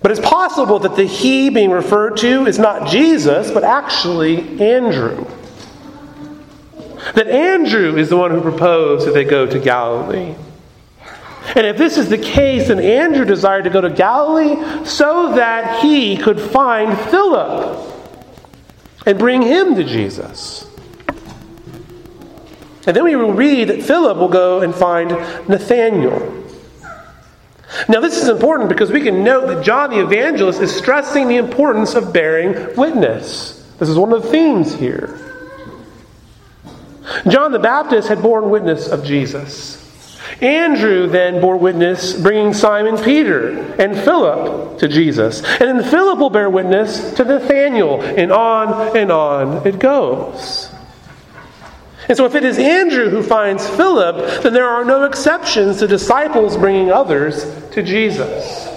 But 0.01 0.11
it's 0.11 0.19
possible 0.19 0.77
that 0.79 0.95
the 0.95 1.05
he 1.05 1.49
being 1.49 1.71
referred 1.71 2.17
to 2.17 2.45
is 2.45 2.59
not 2.59 2.89
Jesus, 2.89 3.49
but 3.49 3.63
actually 3.63 4.61
Andrew. 4.61 5.25
That 7.13 7.27
Andrew 7.27 7.97
is 7.97 8.09
the 8.09 8.17
one 8.17 8.31
who 8.31 8.41
proposed 8.41 9.07
that 9.07 9.13
they 9.13 9.23
go 9.23 9.45
to 9.45 9.59
Galilee. 9.59 10.35
And 11.55 11.67
if 11.67 11.77
this 11.77 11.97
is 11.97 12.09
the 12.09 12.17
case, 12.17 12.69
then 12.69 12.79
Andrew 12.79 13.23
desired 13.23 13.65
to 13.65 13.69
go 13.69 13.79
to 13.79 13.89
Galilee 13.89 14.85
so 14.85 15.35
that 15.35 15.83
he 15.83 16.17
could 16.17 16.39
find 16.39 16.97
Philip 17.09 17.93
and 19.05 19.19
bring 19.19 19.41
him 19.41 19.75
to 19.75 19.83
Jesus. 19.83 20.65
And 22.87 22.95
then 22.95 23.03
we 23.03 23.15
will 23.15 23.33
read 23.33 23.69
that 23.69 23.83
Philip 23.83 24.17
will 24.17 24.29
go 24.29 24.61
and 24.61 24.73
find 24.73 25.09
Nathanael. 25.47 26.43
Now, 27.89 27.99
this 27.99 28.21
is 28.21 28.29
important 28.29 28.69
because 28.69 28.91
we 28.91 29.01
can 29.01 29.23
note 29.23 29.47
that 29.47 29.63
John 29.63 29.89
the 29.89 29.99
Evangelist 29.99 30.61
is 30.61 30.75
stressing 30.75 31.27
the 31.27 31.37
importance 31.37 31.93
of 31.93 32.13
bearing 32.13 32.75
witness. 32.75 33.63
This 33.79 33.89
is 33.89 33.97
one 33.97 34.13
of 34.13 34.23
the 34.23 34.29
themes 34.29 34.73
here. 34.73 35.19
John 37.27 37.51
the 37.51 37.59
Baptist 37.59 38.07
had 38.07 38.21
borne 38.21 38.49
witness 38.49 38.87
of 38.87 39.03
Jesus. 39.03 39.81
Andrew 40.41 41.07
then 41.07 41.39
bore 41.39 41.57
witness, 41.57 42.13
bringing 42.13 42.53
Simon 42.53 43.01
Peter 43.01 43.73
and 43.79 43.95
Philip 43.95 44.79
to 44.79 44.87
Jesus. 44.87 45.43
And 45.43 45.79
then 45.79 45.83
Philip 45.83 46.19
will 46.19 46.29
bear 46.29 46.49
witness 46.49 47.13
to 47.13 47.23
Nathanael, 47.23 48.01
and 48.01 48.31
on 48.31 48.97
and 48.97 49.11
on 49.11 49.65
it 49.65 49.79
goes. 49.79 50.71
And 52.07 52.17
so, 52.17 52.25
if 52.25 52.35
it 52.35 52.43
is 52.43 52.59
Andrew 52.59 53.09
who 53.09 53.23
finds 53.23 53.67
Philip, 53.67 54.43
then 54.43 54.53
there 54.53 54.67
are 54.67 54.85
no 54.85 55.05
exceptions 55.05 55.79
to 55.79 55.87
disciples 55.87 56.55
bringing 56.57 56.91
others 56.91 57.43
to 57.71 57.81
Jesus. 57.81 58.69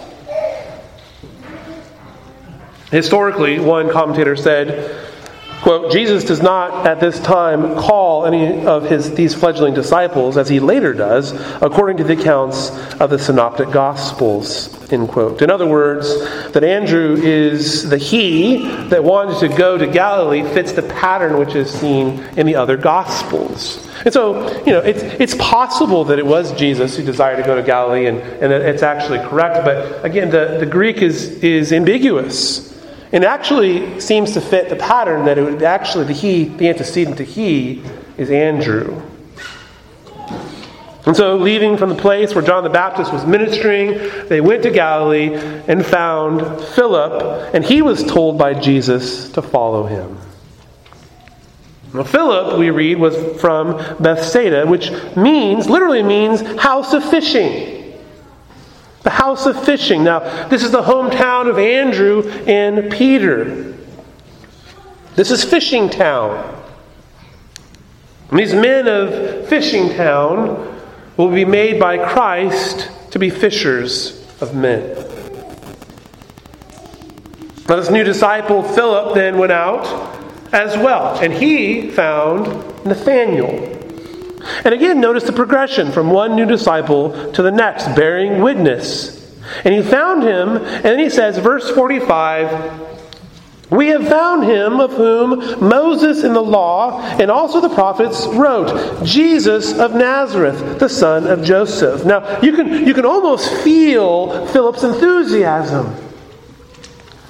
Historically, 2.90 3.58
one 3.58 3.90
commentator 3.90 4.34
said, 4.34 5.04
Quote, 5.62 5.90
Jesus 5.90 6.24
does 6.24 6.40
not 6.40 6.86
at 6.86 7.00
this 7.00 7.18
time 7.20 7.74
call 7.76 8.26
any 8.26 8.64
of 8.64 8.88
his, 8.88 9.14
these 9.14 9.34
fledgling 9.34 9.74
disciples, 9.74 10.36
as 10.36 10.48
he 10.48 10.60
later 10.60 10.94
does, 10.94 11.32
according 11.60 11.96
to 11.96 12.04
the 12.04 12.12
accounts 12.12 12.70
of 13.00 13.10
the 13.10 13.18
Synoptic 13.18 13.70
Gospels. 13.72 14.74
End 14.92 15.08
quote. 15.08 15.42
In 15.42 15.50
other 15.50 15.66
words, 15.66 16.08
that 16.52 16.62
Andrew 16.62 17.16
is 17.16 17.90
the 17.90 17.98
he 17.98 18.66
that 18.88 19.02
wanted 19.02 19.40
to 19.40 19.54
go 19.54 19.76
to 19.76 19.86
Galilee 19.86 20.42
fits 20.54 20.72
the 20.72 20.82
pattern 20.82 21.38
which 21.38 21.54
is 21.54 21.70
seen 21.70 22.20
in 22.36 22.46
the 22.46 22.54
other 22.54 22.76
Gospels. 22.76 23.86
And 24.04 24.14
so, 24.14 24.48
you 24.64 24.72
know, 24.72 24.78
it's, 24.78 25.02
it's 25.02 25.34
possible 25.34 26.04
that 26.04 26.18
it 26.20 26.26
was 26.26 26.52
Jesus 26.52 26.96
who 26.96 27.02
desired 27.02 27.36
to 27.36 27.42
go 27.42 27.56
to 27.56 27.62
Galilee 27.62 28.06
and, 28.06 28.18
and 28.18 28.52
it's 28.52 28.82
actually 28.84 29.18
correct, 29.28 29.64
but 29.64 30.04
again, 30.04 30.30
the, 30.30 30.58
the 30.60 30.66
Greek 30.66 30.98
is, 30.98 31.42
is 31.42 31.72
ambiguous. 31.72 32.77
And 33.12 33.24
actually 33.24 34.00
seems 34.00 34.32
to 34.32 34.40
fit 34.40 34.68
the 34.68 34.76
pattern 34.76 35.24
that 35.24 35.38
it 35.38 35.42
would 35.42 35.62
actually, 35.62 36.04
the 36.04 36.12
he, 36.12 36.44
the 36.44 36.68
antecedent 36.68 37.16
to 37.18 37.24
he, 37.24 37.82
is 38.16 38.30
Andrew. 38.30 39.00
And 41.06 41.16
so, 41.16 41.36
leaving 41.36 41.78
from 41.78 41.88
the 41.88 41.94
place 41.94 42.34
where 42.34 42.44
John 42.44 42.64
the 42.64 42.68
Baptist 42.68 43.14
was 43.14 43.24
ministering, 43.24 44.10
they 44.28 44.42
went 44.42 44.62
to 44.64 44.70
Galilee 44.70 45.34
and 45.66 45.86
found 45.86 46.62
Philip, 46.74 47.54
and 47.54 47.64
he 47.64 47.80
was 47.80 48.04
told 48.04 48.36
by 48.36 48.52
Jesus 48.52 49.30
to 49.30 49.40
follow 49.40 49.86
him. 49.86 50.18
Now, 51.94 52.02
Philip, 52.02 52.58
we 52.58 52.68
read, 52.68 52.98
was 52.98 53.40
from 53.40 53.78
Bethsaida, 53.98 54.66
which 54.66 54.90
means, 55.16 55.70
literally 55.70 56.02
means, 56.02 56.42
house 56.60 56.92
of 56.92 57.02
fishing. 57.08 57.77
The 59.08 59.14
house 59.14 59.46
of 59.46 59.64
fishing. 59.64 60.04
Now, 60.04 60.48
this 60.48 60.62
is 60.62 60.70
the 60.70 60.82
hometown 60.82 61.48
of 61.48 61.58
Andrew 61.58 62.28
and 62.46 62.92
Peter. 62.92 63.74
This 65.16 65.30
is 65.30 65.42
fishing 65.42 65.88
town. 65.88 66.62
And 68.28 68.38
these 68.38 68.52
men 68.52 68.86
of 68.86 69.48
fishing 69.48 69.94
town 69.96 70.78
will 71.16 71.30
be 71.30 71.46
made 71.46 71.80
by 71.80 71.96
Christ 71.96 72.90
to 73.12 73.18
be 73.18 73.30
fishers 73.30 74.22
of 74.42 74.54
men. 74.54 74.94
Now, 77.66 77.76
this 77.76 77.88
new 77.88 78.04
disciple, 78.04 78.62
Philip, 78.62 79.14
then 79.14 79.38
went 79.38 79.52
out 79.52 79.86
as 80.52 80.76
well, 80.76 81.18
and 81.18 81.32
he 81.32 81.90
found 81.92 82.44
Nathanael. 82.84 83.77
And 84.64 84.74
again, 84.74 85.00
notice 85.00 85.24
the 85.24 85.32
progression 85.32 85.92
from 85.92 86.10
one 86.10 86.36
new 86.36 86.46
disciple 86.46 87.32
to 87.32 87.42
the 87.42 87.50
next, 87.50 87.94
bearing 87.94 88.40
witness. 88.40 89.16
And 89.64 89.74
he 89.74 89.82
found 89.82 90.22
him, 90.22 90.56
and 90.56 90.84
then 90.84 90.98
he 90.98 91.10
says, 91.10 91.38
verse 91.38 91.70
45 91.70 93.70
We 93.70 93.88
have 93.88 94.06
found 94.06 94.44
him 94.44 94.80
of 94.80 94.92
whom 94.92 95.66
Moses 95.66 96.22
in 96.22 96.34
the 96.34 96.42
law 96.42 97.00
and 97.00 97.30
also 97.30 97.60
the 97.60 97.74
prophets 97.74 98.26
wrote, 98.26 99.04
Jesus 99.04 99.78
of 99.78 99.94
Nazareth, 99.94 100.78
the 100.78 100.88
son 100.88 101.26
of 101.26 101.42
Joseph. 101.42 102.04
Now, 102.04 102.40
you 102.40 102.52
can, 102.52 102.86
you 102.86 102.94
can 102.94 103.06
almost 103.06 103.52
feel 103.62 104.46
Philip's 104.48 104.84
enthusiasm. 104.84 105.94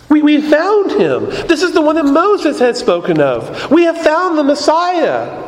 We, 0.09 0.23
we 0.23 0.41
found 0.41 0.93
him. 0.93 1.27
This 1.47 1.63
is 1.63 1.73
the 1.73 1.83
one 1.83 1.97
that 1.97 2.07
Moses 2.07 2.59
had 2.59 2.77
spoken 2.77 3.21
of. 3.21 3.71
We 3.71 3.85
have 3.85 3.99
found 3.99 4.39
the 4.39 4.45
Messiah. 4.45 5.48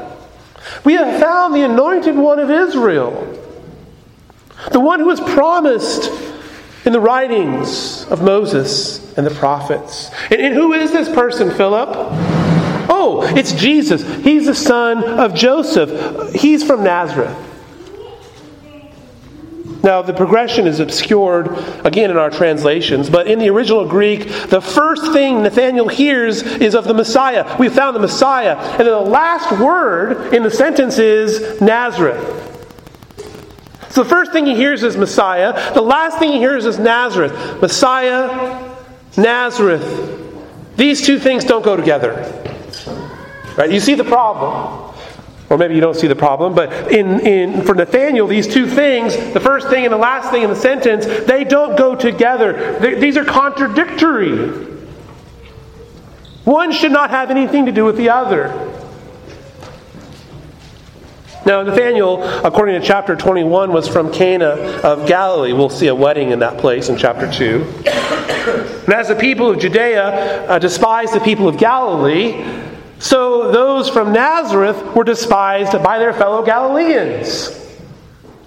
We 0.85 0.95
have 0.95 1.21
found 1.21 1.55
the 1.55 1.63
anointed 1.63 2.17
one 2.17 2.39
of 2.39 2.51
Israel, 2.51 3.13
the 4.73 4.81
one 4.81 5.01
who 5.01 5.07
was 5.07 5.21
promised 5.21 6.11
in 6.85 6.93
the 6.93 7.01
writings 7.01 8.05
of 8.07 8.23
Moses 8.23 9.17
and 9.17 9.27
the 9.27 9.35
prophets. 9.35 10.11
And, 10.31 10.41
and 10.41 10.55
who 10.55 10.73
is 10.73 10.93
this 10.93 11.09
person, 11.09 11.51
Philip? 11.51 11.91
Oh, 12.93 13.23
it's 13.37 13.53
Jesus. 13.53 14.03
He's 14.25 14.47
the 14.47 14.55
son 14.55 15.05
of 15.05 15.35
Joseph. 15.35 16.35
He's 16.35 16.65
from 16.65 16.83
Nazareth. 16.83 17.37
Now, 19.83 20.03
the 20.03 20.13
progression 20.13 20.67
is 20.67 20.79
obscured 20.79 21.49
again 21.85 22.11
in 22.11 22.17
our 22.17 22.31
translations, 22.31 23.09
but 23.09 23.27
in 23.27 23.39
the 23.39 23.49
original 23.49 23.87
Greek, 23.89 24.29
the 24.49 24.61
first 24.61 25.13
thing 25.13 25.43
Nathaniel 25.43 25.89
hears 25.89 26.43
is 26.43 26.75
of 26.75 26.85
the 26.85 26.95
Messiah. 26.95 27.57
We 27.59 27.69
found 27.69 27.97
the 27.97 28.01
Messiah. 28.01 28.57
And 28.57 28.81
then 28.81 28.87
the 28.87 29.01
last 29.01 29.59
word 29.59 30.35
in 30.35 30.43
the 30.43 30.51
sentence 30.51 30.99
is 30.99 31.61
Nazareth. 31.61 32.37
So 33.91 34.05
the 34.05 34.09
first 34.09 34.33
thing 34.33 34.47
he 34.47 34.55
hears 34.55 34.83
is 34.83 34.97
Messiah. 34.97 35.75
The 35.75 35.83
last 35.83 36.19
thing 36.19 36.33
he 36.33 36.39
hears 36.39 36.65
is 36.67 36.79
Nazareth. 36.79 37.61
Messiah, 37.61 38.71
Nazareth. 39.17 40.77
These 40.77 41.05
two 41.05 41.19
things 41.19 41.45
don't 41.45 41.65
go 41.65 41.77
together. 41.77 42.13
Right? 43.57 43.71
You 43.71 43.81
see 43.81 43.95
the 43.95 44.05
problem. 44.05 44.90
Or 45.51 45.59
maybe 45.59 45.75
you 45.75 45.81
don't 45.81 45.97
see 45.97 46.07
the 46.07 46.15
problem, 46.15 46.55
but 46.55 46.93
in, 46.93 47.27
in, 47.27 47.63
for 47.63 47.75
Nathaniel, 47.75 48.29
these 48.29 48.47
two 48.47 48.69
things, 48.69 49.17
the 49.35 49.41
first 49.41 49.69
thing 49.69 49.85
and 49.85 49.93
the 49.93 49.99
last 49.99 50.31
thing 50.31 50.45
in 50.45 50.49
the 50.49 50.55
sentence, 50.55 51.07
they 51.27 51.43
don't 51.43 51.77
go 51.77 51.97
together. 51.97 52.79
They, 52.79 52.95
these 52.95 53.17
are 53.17 53.25
contradictory. 53.25 54.49
One 56.45 56.71
should 56.71 56.93
not 56.93 57.11
have 57.11 57.33
anything 57.33 57.67
to 57.67 57.73
do 57.73 57.85
with 57.85 57.97
the 57.97 58.11
other. 58.11 58.49
Now, 61.45 61.63
Nathaniel, 61.63 62.23
according 62.45 62.81
to 62.81 62.87
chapter 62.87 63.17
21, 63.17 63.73
was 63.73 63.89
from 63.89 64.13
Cana 64.13 64.51
of 64.85 65.09
Galilee. 65.09 65.53
We'll 65.53 65.69
see 65.69 65.89
a 65.89 65.95
wedding 65.95 66.31
in 66.31 66.39
that 66.41 66.59
place 66.59 66.89
in 66.89 66.97
chapter 66.97 67.29
2. 67.29 67.65
And 68.85 68.95
as 68.95 69.09
the 69.09 69.17
people 69.19 69.51
of 69.51 69.59
Judea 69.59 70.49
uh, 70.49 70.59
the 70.61 71.23
people 71.25 71.49
of 71.49 71.59
Galilee, 71.59 72.45
so 73.01 73.51
those 73.51 73.89
from 73.89 74.13
Nazareth 74.13 74.95
were 74.95 75.05
despised 75.05 75.73
by 75.83 75.99
their 75.99 76.13
fellow 76.13 76.45
Galileans. 76.45 77.57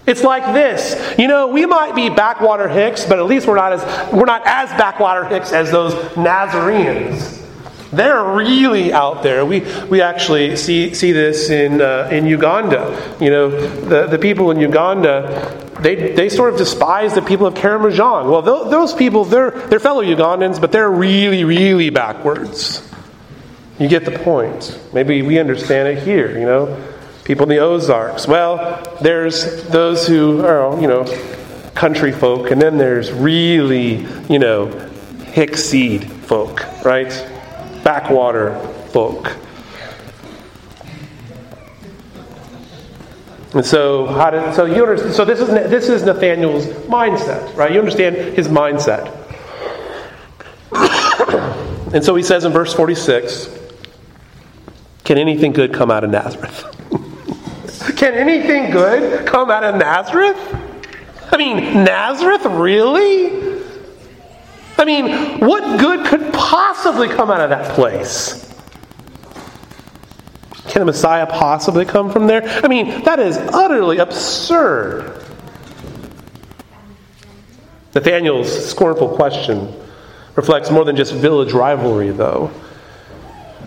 It's 0.05 0.23
like 0.23 0.53
this. 0.53 1.17
You 1.17 1.27
know, 1.27 1.47
we 1.47 1.65
might 1.65 1.95
be 1.95 2.09
backwater 2.09 2.69
hicks, 2.69 3.05
but 3.05 3.19
at 3.19 3.25
least 3.25 3.47
we're 3.47 3.55
not 3.55 3.73
as 3.73 4.13
we're 4.13 4.25
not 4.25 4.43
as 4.45 4.69
backwater 4.71 5.25
hicks 5.25 5.51
as 5.51 5.71
those 5.71 5.93
Nazarenes. 6.15 7.41
They're 7.91 8.23
really 8.23 8.91
out 8.91 9.23
there. 9.23 9.45
We 9.45 9.61
we 9.89 10.01
actually 10.01 10.55
see 10.55 10.93
see 10.93 11.11
this 11.11 11.49
in 11.49 11.81
uh, 11.81 12.09
in 12.11 12.25
Uganda. 12.25 13.15
You 13.19 13.29
know, 13.29 13.49
the 13.49 14.07
the 14.07 14.19
people 14.19 14.51
in 14.51 14.59
Uganda 14.59 15.63
they, 15.83 16.13
they 16.13 16.29
sort 16.29 16.53
of 16.53 16.57
despise 16.57 17.13
the 17.13 17.21
people 17.21 17.45
of 17.45 17.55
Karamojong. 17.55 18.29
Well, 18.29 18.41
those 18.41 18.93
people, 18.93 19.25
they're, 19.25 19.51
they're 19.51 19.81
fellow 19.81 20.01
Ugandans, 20.01 20.61
but 20.61 20.71
they're 20.71 20.89
really, 20.89 21.43
really 21.43 21.89
backwards. 21.89 22.81
You 23.79 23.87
get 23.87 24.05
the 24.05 24.11
point. 24.11 24.79
Maybe 24.93 25.21
we 25.21 25.39
understand 25.39 25.87
it 25.87 26.03
here, 26.03 26.37
you 26.37 26.45
know. 26.45 26.93
People 27.23 27.43
in 27.43 27.49
the 27.49 27.59
Ozarks. 27.59 28.27
Well, 28.27 28.97
there's 29.01 29.63
those 29.63 30.07
who 30.07 30.45
are, 30.45 30.79
you 30.79 30.87
know, 30.87 31.05
country 31.73 32.11
folk, 32.11 32.51
and 32.51 32.61
then 32.61 32.77
there's 32.77 33.11
really, 33.11 34.05
you 34.29 34.39
know, 34.39 34.67
hick 35.33 35.57
seed 35.57 36.03
folk, 36.03 36.61
right? 36.85 37.09
Backwater 37.83 38.59
folk. 38.91 39.35
And 43.53 43.65
so, 43.65 44.07
how 44.07 44.31
did, 44.31 44.53
so 44.53 44.65
you 44.65 44.83
understand, 44.83 45.13
so 45.13 45.25
this 45.25 45.39
is 45.39 45.47
this 45.47 45.89
is 45.89 46.03
Nathaniel's 46.03 46.65
mindset, 46.87 47.55
right? 47.55 47.71
You 47.71 47.79
understand 47.79 48.15
his 48.15 48.47
mindset. 48.47 49.11
and 51.93 52.03
so 52.03 52.15
he 52.15 52.23
says 52.23 52.45
in 52.45 52.51
verse 52.51 52.73
46, 52.73 53.62
can 55.03 55.17
anything 55.17 55.51
good 55.51 55.73
come 55.73 55.91
out 55.91 56.03
of 56.03 56.09
Nazareth? 56.09 56.65
Can 57.97 58.13
anything 58.13 58.71
good 58.71 59.27
come 59.27 59.51
out 59.51 59.63
of 59.65 59.75
Nazareth? 59.75 60.37
I 61.31 61.37
mean, 61.37 61.83
Nazareth, 61.83 62.45
really? 62.45 63.61
I 64.77 64.85
mean, 64.85 65.39
what 65.39 65.79
good 65.79 66.05
could 66.05 66.33
possibly 66.33 67.09
come 67.09 67.29
out 67.29 67.41
of 67.41 67.49
that 67.49 67.75
place? 67.75 68.49
Can 70.69 70.79
the 70.79 70.85
Messiah 70.85 71.25
possibly 71.25 71.83
come 71.83 72.11
from 72.11 72.25
there? 72.25 72.43
I 72.63 72.67
mean, 72.67 73.03
that 73.03 73.19
is 73.19 73.37
utterly 73.37 73.97
absurd. 73.97 75.21
Nathaniel's 77.93 78.69
scornful 78.69 79.09
question 79.15 79.73
reflects 80.35 80.71
more 80.71 80.85
than 80.85 80.95
just 80.95 81.13
village 81.13 81.51
rivalry, 81.51 82.11
though. 82.11 82.49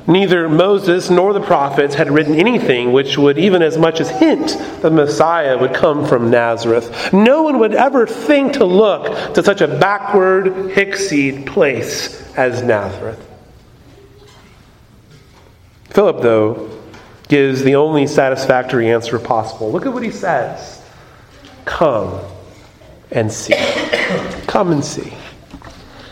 Neither 0.07 0.49
Moses 0.49 1.11
nor 1.11 1.33
the 1.33 1.41
prophets 1.41 1.95
had 1.97 2.11
written 2.11 2.35
anything 2.37 2.93
which 2.93 3.19
would 3.19 3.39
even 3.39 3.61
as 3.61 3.77
much 3.77 4.01
as 4.01 4.09
hint 4.09 4.57
the 4.81 4.91
Messiah 4.91 5.59
would 5.59 5.75
come 5.75 6.07
from 6.07 6.31
Nazareth. 6.31 7.13
No 7.13 7.43
one 7.43 7.59
would 7.59 7.75
ever 7.75 8.07
think 8.07 8.55
to 8.55 8.65
look 8.65 9.35
to 9.35 9.43
such 9.43 9.61
a 9.61 9.67
backward, 9.67 10.45
hickseed 10.71 11.47
place 11.47 12.33
as 12.37 12.63
Nazareth. 12.63 13.23
Philip, 15.91 16.23
though, 16.23 16.71
gives 17.29 17.65
the 17.65 17.75
only 17.75 18.07
satisfactory 18.07 18.93
answer 18.93 19.19
possible. 19.19 19.73
Look 19.73 19.87
at 19.87 19.93
what 19.93 20.03
he 20.03 20.11
says 20.11 20.83
Come 21.65 22.21
and 23.11 23.33
see. 23.33 23.55
Come 24.47 24.71
and 24.71 24.85
see. 24.85 25.13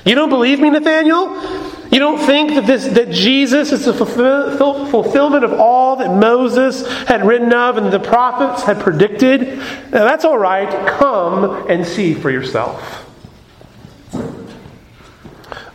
You 0.04 0.14
don't 0.14 0.30
believe 0.30 0.58
me, 0.58 0.70
Nathaniel? 0.70 1.63
You 1.94 2.00
don't 2.00 2.18
think 2.18 2.54
that, 2.54 2.66
this, 2.66 2.88
that 2.88 3.12
Jesus 3.12 3.70
is 3.70 3.84
the 3.84 3.94
fulfill, 3.94 4.86
fulfillment 4.86 5.44
of 5.44 5.52
all 5.52 5.94
that 5.94 6.10
Moses 6.10 6.84
had 7.04 7.24
written 7.24 7.52
of 7.52 7.76
and 7.76 7.92
the 7.92 8.00
prophets 8.00 8.64
had 8.64 8.80
predicted? 8.80 9.58
Now, 9.92 10.02
that's 10.02 10.24
all 10.24 10.36
right. 10.36 10.68
Come 10.88 11.70
and 11.70 11.86
see 11.86 12.12
for 12.12 12.32
yourself. 12.32 13.08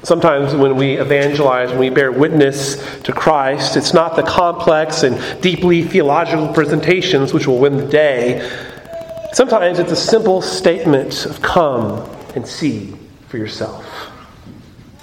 Sometimes 0.04 0.54
when 0.54 0.76
we 0.76 0.98
evangelize, 0.98 1.70
when 1.70 1.80
we 1.80 1.90
bear 1.90 2.12
witness 2.12 2.76
to 3.04 3.14
Christ, 3.14 3.78
it's 3.78 3.94
not 3.94 4.18
the 4.18 4.24
complex 4.24 5.04
and 5.04 5.42
deeply 5.42 5.84
theological 5.84 6.54
presentations 6.54 7.34
which 7.34 7.48
will 7.48 7.60
win 7.60 7.78
the 7.78 7.88
day. 7.88 8.42
Sometimes 9.32 9.80
it's 9.80 9.94
a 9.94 9.96
simple 9.96 10.42
statement 10.42 11.26
of 11.26 11.42
come 11.42 12.10
and 12.36 12.46
see 12.46 12.94
for 13.30 13.38
yourself. 13.38 14.09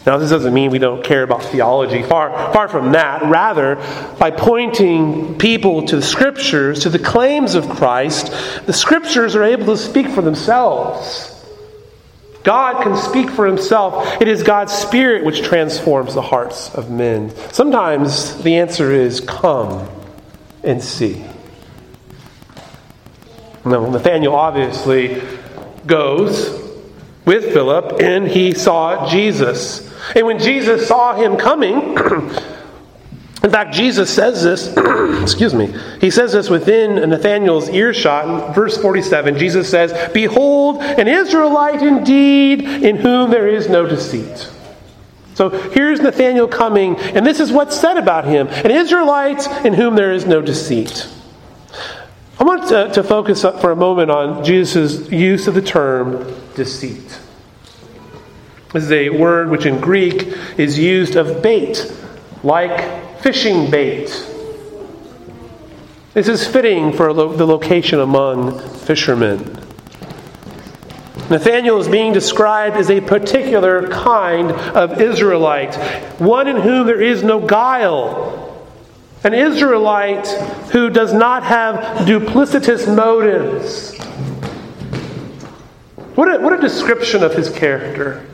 Now, 0.07 0.19
this 0.19 0.31
doesn't 0.31 0.55
mean 0.55 0.71
we 0.71 0.79
don't 0.79 1.03
care 1.03 1.25
about 1.25 1.43
theology. 1.43 2.05
Far, 2.05 2.53
far 2.53 2.69
from 2.69 2.93
that. 2.93 3.25
Rather, 3.25 3.75
by 4.21 4.31
pointing 4.31 5.37
people 5.37 5.85
to 5.87 5.97
the 5.97 6.03
Scriptures, 6.03 6.81
to 6.85 6.91
the 6.91 7.01
claims 7.01 7.57
of 7.57 7.69
Christ, 7.69 8.33
the 8.67 8.73
Scriptures 8.73 9.35
are 9.35 9.43
able 9.43 9.67
to 9.67 9.77
speak 9.77 10.09
for 10.09 10.23
themselves. 10.23 11.33
God 12.45 12.85
can 12.85 12.97
speak 12.97 13.29
for 13.31 13.45
himself. 13.45 14.23
It 14.23 14.29
is 14.29 14.45
God's 14.45 14.73
Spirit 14.73 15.25
which 15.25 15.43
transforms 15.43 16.15
the 16.15 16.23
hearts 16.23 16.73
of 16.73 16.89
men. 16.89 17.35
Sometimes 17.53 18.41
the 18.45 18.59
answer 18.59 18.93
is 18.93 19.21
come 19.21 19.89
and 20.63 20.81
see. 20.81 21.25
Now, 23.65 23.91
Nathaniel 23.91 24.37
obviously 24.37 25.21
goes 25.85 26.63
with 27.25 27.53
Philip 27.53 28.01
and 28.01 28.29
he 28.29 28.53
saw 28.55 29.11
Jesus. 29.11 29.93
And 30.15 30.27
when 30.27 30.39
Jesus 30.39 30.87
saw 30.87 31.15
him 31.15 31.37
coming, 31.37 31.75
in 33.43 33.51
fact, 33.51 33.75
Jesus 33.75 34.09
says 34.13 34.43
this, 34.43 34.75
excuse 35.23 35.55
me, 35.55 35.75
he 36.01 36.11
says 36.11 36.33
this 36.33 36.49
within 36.49 37.11
Nathanael's 37.11 37.69
earshot. 37.69 38.49
In 38.49 38.55
verse 38.55 38.77
47, 38.77 39.39
Jesus 39.39 39.69
says, 39.69 40.13
Behold, 40.13 40.83
an 40.83 41.09
Israelite 41.09 41.83
indeed, 41.83 42.63
in 42.63 42.97
whom 42.97 43.31
there 43.31 43.49
is 43.49 43.69
no 43.69 43.87
deceit. 43.87 44.51
So 45.35 45.51
here's 45.51 46.01
Nathanael 46.01 46.49
coming, 46.49 46.97
and 46.97 47.27
this 47.27 47.41
is 47.41 47.53
what's 47.53 47.79
said 47.79 47.99
about 47.99 48.25
him 48.25 48.49
an 48.49 48.71
Israelite 48.71 49.47
in 49.67 49.75
whom 49.75 49.95
there 49.95 50.13
is 50.13 50.25
no 50.25 50.41
deceit. 50.41 51.09
I 52.39 52.45
want 52.45 52.69
to, 52.69 52.91
to 52.93 53.03
focus 53.03 53.43
for 53.43 53.71
a 53.71 53.77
moment 53.77 54.11
on 54.11 54.45
Jesus' 54.45 55.11
use 55.11 55.47
of 55.47 55.55
the 55.55 55.63
term 55.63 56.35
deceit. 56.55 57.21
This 58.73 58.85
is 58.85 58.93
a 58.93 59.11
word 59.11 59.51
which 59.51 59.67
in 59.67 59.81
Greek 59.81 60.35
is 60.59 60.79
used 60.79 61.17
of 61.17 61.43
bait, 61.43 61.93
like 62.43 63.21
fishing 63.21 63.71
bait. 63.71 64.07
This 66.15 66.29
is 66.29 66.47
fitting 66.47 66.93
for 66.93 67.13
the 67.13 67.47
location 67.47 68.01
among 68.01 68.59
fishermen. 68.59 69.59
Nathanael 71.29 71.79
is 71.79 71.89
being 71.89 72.13
described 72.13 72.77
as 72.77 72.89
a 72.89 73.01
particular 73.01 73.89
kind 73.89 74.53
of 74.53 75.01
Israelite, 75.01 75.75
one 76.21 76.47
in 76.47 76.57
whom 76.57 76.87
there 76.87 77.03
is 77.03 77.23
no 77.23 77.41
guile, 77.41 78.65
an 79.25 79.35
Israelite 79.35 80.29
who 80.71 80.89
does 80.89 81.13
not 81.13 81.43
have 81.43 82.07
duplicitous 82.07 82.87
motives. 82.95 83.97
What 86.15 86.33
a, 86.33 86.39
what 86.39 86.53
a 86.53 86.61
description 86.61 87.25
of 87.25 87.35
his 87.35 87.51
character. 87.51 88.25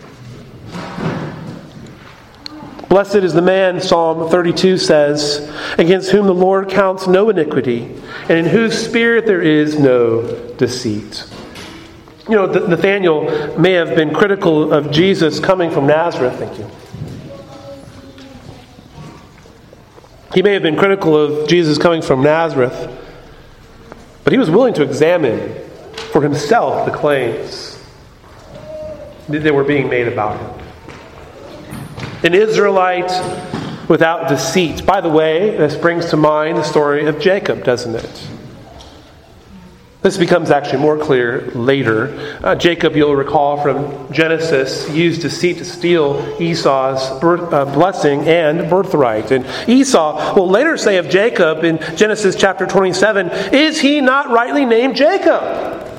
Blessed 2.93 3.15
is 3.15 3.33
the 3.33 3.41
man, 3.41 3.81
Psalm 3.81 4.29
32 4.29 4.77
says, 4.77 5.51
against 5.79 6.11
whom 6.11 6.27
the 6.27 6.35
Lord 6.35 6.69
counts 6.69 7.07
no 7.07 7.31
iniquity, 7.31 7.85
and 8.29 8.33
in 8.33 8.45
whose 8.45 8.77
spirit 8.77 9.25
there 9.25 9.41
is 9.41 9.79
no 9.79 10.53
deceit. 10.59 11.25
You 12.29 12.35
know, 12.35 12.45
Nathaniel 12.45 13.59
may 13.59 13.73
have 13.73 13.97
been 13.97 14.13
critical 14.13 14.75
of 14.75 14.91
Jesus 14.91 15.41
coming 15.41 15.71
from 15.71 15.87
Nazareth. 15.87 16.39
Thank 16.39 16.59
you. 16.59 16.71
He 20.35 20.43
may 20.43 20.53
have 20.53 20.63
been 20.63 20.77
critical 20.77 21.17
of 21.17 21.49
Jesus 21.49 21.79
coming 21.79 22.03
from 22.03 22.23
Nazareth, 22.23 22.95
but 24.23 24.35
he 24.35 24.39
was 24.39 24.51
willing 24.51 24.75
to 24.75 24.83
examine 24.83 25.55
for 26.13 26.21
himself 26.21 26.85
the 26.85 26.93
claims 26.95 27.83
that 29.31 29.55
were 29.55 29.65
being 29.65 29.89
made 29.89 30.09
about 30.09 30.39
him 30.39 30.62
an 32.23 32.35
Israelite 32.35 33.11
without 33.89 34.29
deceit. 34.29 34.87
By 34.87 35.01
the 35.01 35.09
way, 35.09 35.57
this 35.57 35.77
brings 35.77 36.07
to 36.11 36.17
mind 36.17 36.59
the 36.59 36.63
story 36.63 37.07
of 37.07 37.21
Jacob, 37.21 37.65
doesn't 37.65 37.95
it? 37.95 38.29
This 40.03 40.17
becomes 40.17 40.51
actually 40.51 40.81
more 40.81 40.99
clear 40.99 41.53
later. 41.53 42.39
Uh, 42.43 42.57
Jacob, 42.57 42.97
you'll 42.97 43.15
recall 43.15 43.63
from 43.63 44.13
Genesis, 44.13 44.91
used 44.91 45.23
deceit 45.23 45.59
to 45.59 45.65
steal 45.65 46.37
Esau's 46.41 47.21
birth, 47.21 47.53
uh, 47.53 47.67
blessing 47.67 48.23
and 48.23 48.69
birthright. 48.69 49.31
And 49.31 49.47
Esau 49.69 50.35
will 50.35 50.49
later 50.49 50.77
say 50.77 50.97
of 50.97 51.09
Jacob 51.09 51.63
in 51.63 51.79
Genesis 51.97 52.35
chapter 52.35 52.67
27 52.67 53.31
Is 53.53 53.81
he 53.81 54.01
not 54.01 54.31
rightly 54.31 54.65
named 54.65 54.97
Jacob? 54.97 55.92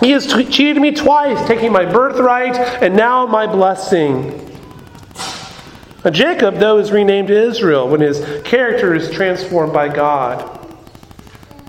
He 0.00 0.12
has 0.12 0.26
t- 0.26 0.44
cheated 0.44 0.80
me 0.80 0.92
twice, 0.92 1.46
taking 1.48 1.72
my 1.72 1.84
birthright 1.84 2.54
and 2.56 2.96
now 2.96 3.26
my 3.26 3.46
blessing. 3.46 4.44
Now, 6.04 6.10
Jacob, 6.10 6.56
though, 6.56 6.78
is 6.78 6.92
renamed 6.92 7.30
Israel 7.30 7.88
when 7.88 8.00
his 8.00 8.24
character 8.44 8.94
is 8.94 9.10
transformed 9.10 9.72
by 9.72 9.88
God. 9.88 10.54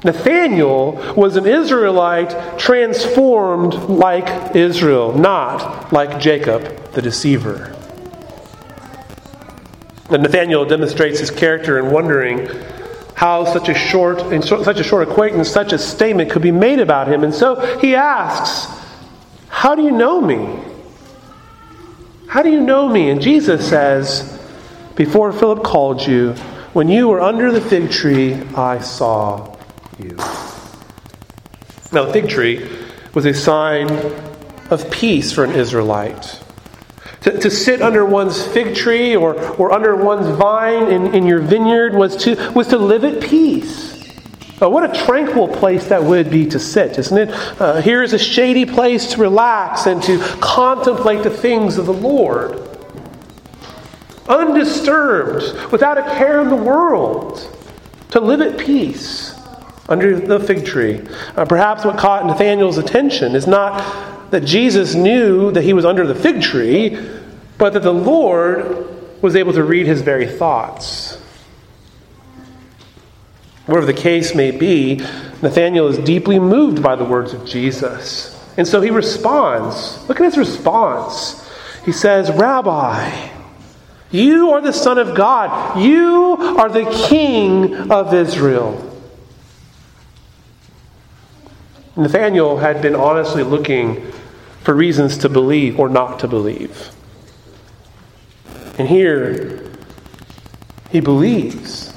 Nathaniel 0.03 0.93
was 1.17 1.35
an 1.35 1.45
Israelite 1.45 2.57
transformed 2.57 3.73
like 3.73 4.55
Israel, 4.55 5.17
not 5.17 5.91
like 5.91 6.19
Jacob 6.19 6.93
the 6.93 7.01
deceiver. 7.01 7.75
And 10.09 10.23
Nathaniel 10.23 10.65
demonstrates 10.65 11.19
his 11.19 11.31
character 11.31 11.79
in 11.79 11.91
wondering 11.91 12.47
how 13.19 13.43
such 13.43 13.67
a 13.67 13.73
short 13.73 14.17
such 14.45 14.79
a 14.79 14.83
short 14.83 15.05
acquaintance 15.05 15.49
such 15.49 15.73
a 15.73 15.77
statement 15.77 16.31
could 16.31 16.41
be 16.41 16.53
made 16.53 16.79
about 16.79 17.05
him. 17.05 17.25
And 17.25 17.33
so 17.33 17.77
he 17.79 17.93
asks 17.93 18.73
how 19.49 19.75
do 19.75 19.83
you 19.83 19.91
know 19.91 20.21
me? 20.21 20.57
How 22.29 22.41
do 22.41 22.49
you 22.49 22.61
know 22.61 22.87
me? 22.87 23.09
And 23.09 23.21
jesus 23.21 23.67
says 23.67 24.39
before 24.95 25.33
philip 25.33 25.65
called 25.65 26.07
you 26.07 26.31
when 26.71 26.87
you 26.87 27.09
were 27.09 27.19
under 27.19 27.51
the 27.51 27.59
fig 27.59 27.91
tree 27.91 28.35
i 28.55 28.79
saw 28.79 29.53
you. 30.01 30.15
Now 31.91 32.05
the 32.05 32.13
fig 32.13 32.29
tree 32.29 32.65
was 33.13 33.25
a 33.25 33.33
sign 33.33 33.89
of 34.69 34.89
peace 34.91 35.33
for 35.33 35.43
an 35.43 35.51
israelite 35.51 36.41
to, 37.21 37.37
to 37.37 37.51
sit 37.51 37.81
under 37.81 38.05
one's 38.05 38.45
fig 38.47 38.75
tree 38.75 39.15
or, 39.15 39.35
or 39.55 39.71
under 39.71 39.95
one's 39.95 40.27
vine 40.37 40.91
in, 40.91 41.13
in 41.13 41.25
your 41.25 41.39
vineyard 41.39 41.93
was 41.93 42.15
to, 42.23 42.35
was 42.53 42.67
to 42.67 42.77
live 42.77 43.03
at 43.03 43.21
peace. 43.21 43.89
Uh, 44.61 44.69
what 44.69 44.83
a 44.83 45.05
tranquil 45.05 45.47
place 45.47 45.87
that 45.87 46.03
would 46.03 46.29
be 46.29 46.45
to 46.45 46.59
sit, 46.59 46.97
isn't 46.97 47.17
it? 47.17 47.61
Uh, 47.61 47.81
here 47.81 48.03
is 48.03 48.13
a 48.13 48.19
shady 48.19 48.65
place 48.65 49.13
to 49.13 49.21
relax 49.21 49.85
and 49.85 50.03
to 50.03 50.19
contemplate 50.41 51.23
the 51.23 51.29
things 51.29 51.77
of 51.77 51.85
the 51.85 51.93
Lord. 51.93 52.67
Undisturbed, 54.27 55.71
without 55.71 55.97
a 55.97 56.03
care 56.17 56.41
in 56.41 56.49
the 56.49 56.55
world, 56.55 57.55
to 58.11 58.19
live 58.19 58.41
at 58.41 58.59
peace 58.59 59.33
under 59.87 60.19
the 60.19 60.39
fig 60.39 60.65
tree. 60.65 61.01
Uh, 61.35 61.45
perhaps 61.45 61.85
what 61.85 61.97
caught 61.97 62.25
Nathanael's 62.25 62.77
attention 62.77 63.35
is 63.35 63.47
not 63.47 64.18
that 64.31 64.45
Jesus 64.45 64.95
knew 64.95 65.51
that 65.51 65.63
he 65.63 65.73
was 65.73 65.85
under 65.85 66.05
the 66.05 66.15
fig 66.15 66.41
tree, 66.41 66.97
but 67.57 67.73
that 67.73 67.83
the 67.83 67.93
Lord 67.93 68.87
was 69.21 69.35
able 69.35 69.53
to 69.53 69.63
read 69.63 69.85
his 69.85 70.01
very 70.01 70.27
thoughts. 70.27 71.15
Whatever 73.65 73.85
the 73.85 73.93
case 73.93 74.33
may 74.33 74.51
be, 74.51 74.95
Nathanael 75.41 75.87
is 75.87 75.97
deeply 75.99 76.39
moved 76.39 76.81
by 76.81 76.95
the 76.95 77.05
words 77.05 77.33
of 77.33 77.45
Jesus. 77.45 78.35
And 78.57 78.67
so 78.67 78.81
he 78.81 78.89
responds. 78.89 80.07
Look 80.07 80.19
at 80.19 80.25
his 80.25 80.37
response. 80.37 81.47
He 81.85 81.91
says, 81.91 82.31
Rabbi, 82.31 83.29
you 84.11 84.51
are 84.51 84.61
the 84.61 84.73
Son 84.73 84.97
of 84.97 85.15
God. 85.15 85.79
You 85.79 86.35
are 86.57 86.69
the 86.69 87.07
King 87.07 87.91
of 87.91 88.13
Israel. 88.13 88.85
Nathanael 91.95 92.57
had 92.57 92.81
been 92.81 92.95
honestly 92.95 93.43
looking 93.43 94.11
for 94.61 94.73
reasons 94.73 95.17
to 95.19 95.29
believe 95.29 95.79
or 95.79 95.89
not 95.89 96.19
to 96.19 96.27
believe. 96.27 96.91
And 98.77 98.87
here, 98.87 99.69
he 100.89 100.99
believes. 100.99 101.93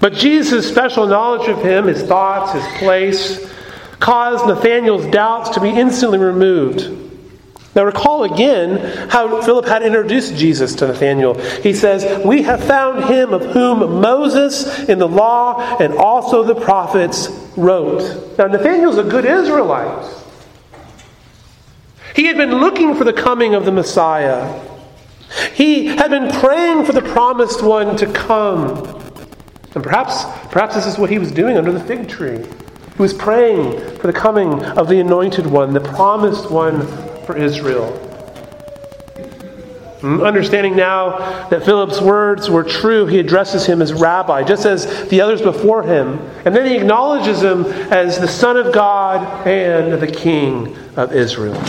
But 0.00 0.14
Jesus' 0.14 0.68
special 0.68 1.06
knowledge 1.06 1.48
of 1.48 1.62
him, 1.62 1.86
his 1.86 2.02
thoughts, 2.02 2.52
his 2.52 2.78
place, 2.78 3.52
caused 3.98 4.46
Nathanael's 4.46 5.06
doubts 5.06 5.50
to 5.50 5.60
be 5.60 5.70
instantly 5.70 6.18
removed. 6.18 7.04
Now, 7.74 7.84
recall 7.84 8.24
again 8.24 8.78
how 9.10 9.42
Philip 9.42 9.66
had 9.66 9.82
introduced 9.82 10.34
Jesus 10.34 10.74
to 10.76 10.88
Nathanael. 10.88 11.34
He 11.60 11.74
says, 11.74 12.24
We 12.24 12.42
have 12.42 12.64
found 12.64 13.04
him 13.04 13.34
of 13.34 13.42
whom 13.52 14.00
Moses 14.00 14.88
in 14.88 14.98
the 14.98 15.08
law 15.08 15.76
and 15.78 15.92
also 15.92 16.42
the 16.42 16.54
prophets 16.54 17.28
wrote. 17.54 18.38
Now, 18.38 18.46
Nathanael's 18.46 18.96
a 18.96 19.02
good 19.02 19.26
Israelite. 19.26 20.25
He 22.16 22.24
had 22.24 22.38
been 22.38 22.54
looking 22.54 22.94
for 22.94 23.04
the 23.04 23.12
coming 23.12 23.54
of 23.54 23.66
the 23.66 23.72
Messiah. 23.72 24.58
He 25.52 25.84
had 25.84 26.10
been 26.10 26.32
praying 26.40 26.86
for 26.86 26.92
the 26.92 27.02
promised 27.02 27.62
one 27.62 27.94
to 27.98 28.10
come. 28.10 28.86
And 29.74 29.84
perhaps, 29.84 30.24
perhaps 30.50 30.74
this 30.74 30.86
is 30.86 30.96
what 30.96 31.10
he 31.10 31.18
was 31.18 31.30
doing 31.30 31.58
under 31.58 31.70
the 31.70 31.80
fig 31.80 32.08
tree. 32.08 32.38
He 32.38 33.02
was 33.02 33.12
praying 33.12 33.98
for 33.98 34.06
the 34.06 34.14
coming 34.14 34.64
of 34.64 34.88
the 34.88 34.98
anointed 34.98 35.44
one, 35.44 35.74
the 35.74 35.80
promised 35.80 36.50
one 36.50 36.86
for 37.26 37.36
Israel. 37.36 37.92
Hmm, 40.00 40.22
understanding 40.22 40.74
now 40.74 41.48
that 41.50 41.66
Philip's 41.66 42.00
words 42.00 42.48
were 42.48 42.64
true, 42.64 43.04
he 43.04 43.18
addresses 43.18 43.66
him 43.66 43.82
as 43.82 43.92
rabbi, 43.92 44.42
just 44.42 44.64
as 44.64 45.06
the 45.10 45.20
others 45.20 45.42
before 45.42 45.82
him. 45.82 46.18
And 46.46 46.56
then 46.56 46.64
he 46.64 46.76
acknowledges 46.76 47.42
him 47.42 47.66
as 47.92 48.18
the 48.18 48.28
Son 48.28 48.56
of 48.56 48.72
God 48.72 49.46
and 49.46 50.00
the 50.00 50.10
King 50.10 50.74
of 50.96 51.12
Israel. 51.12 51.62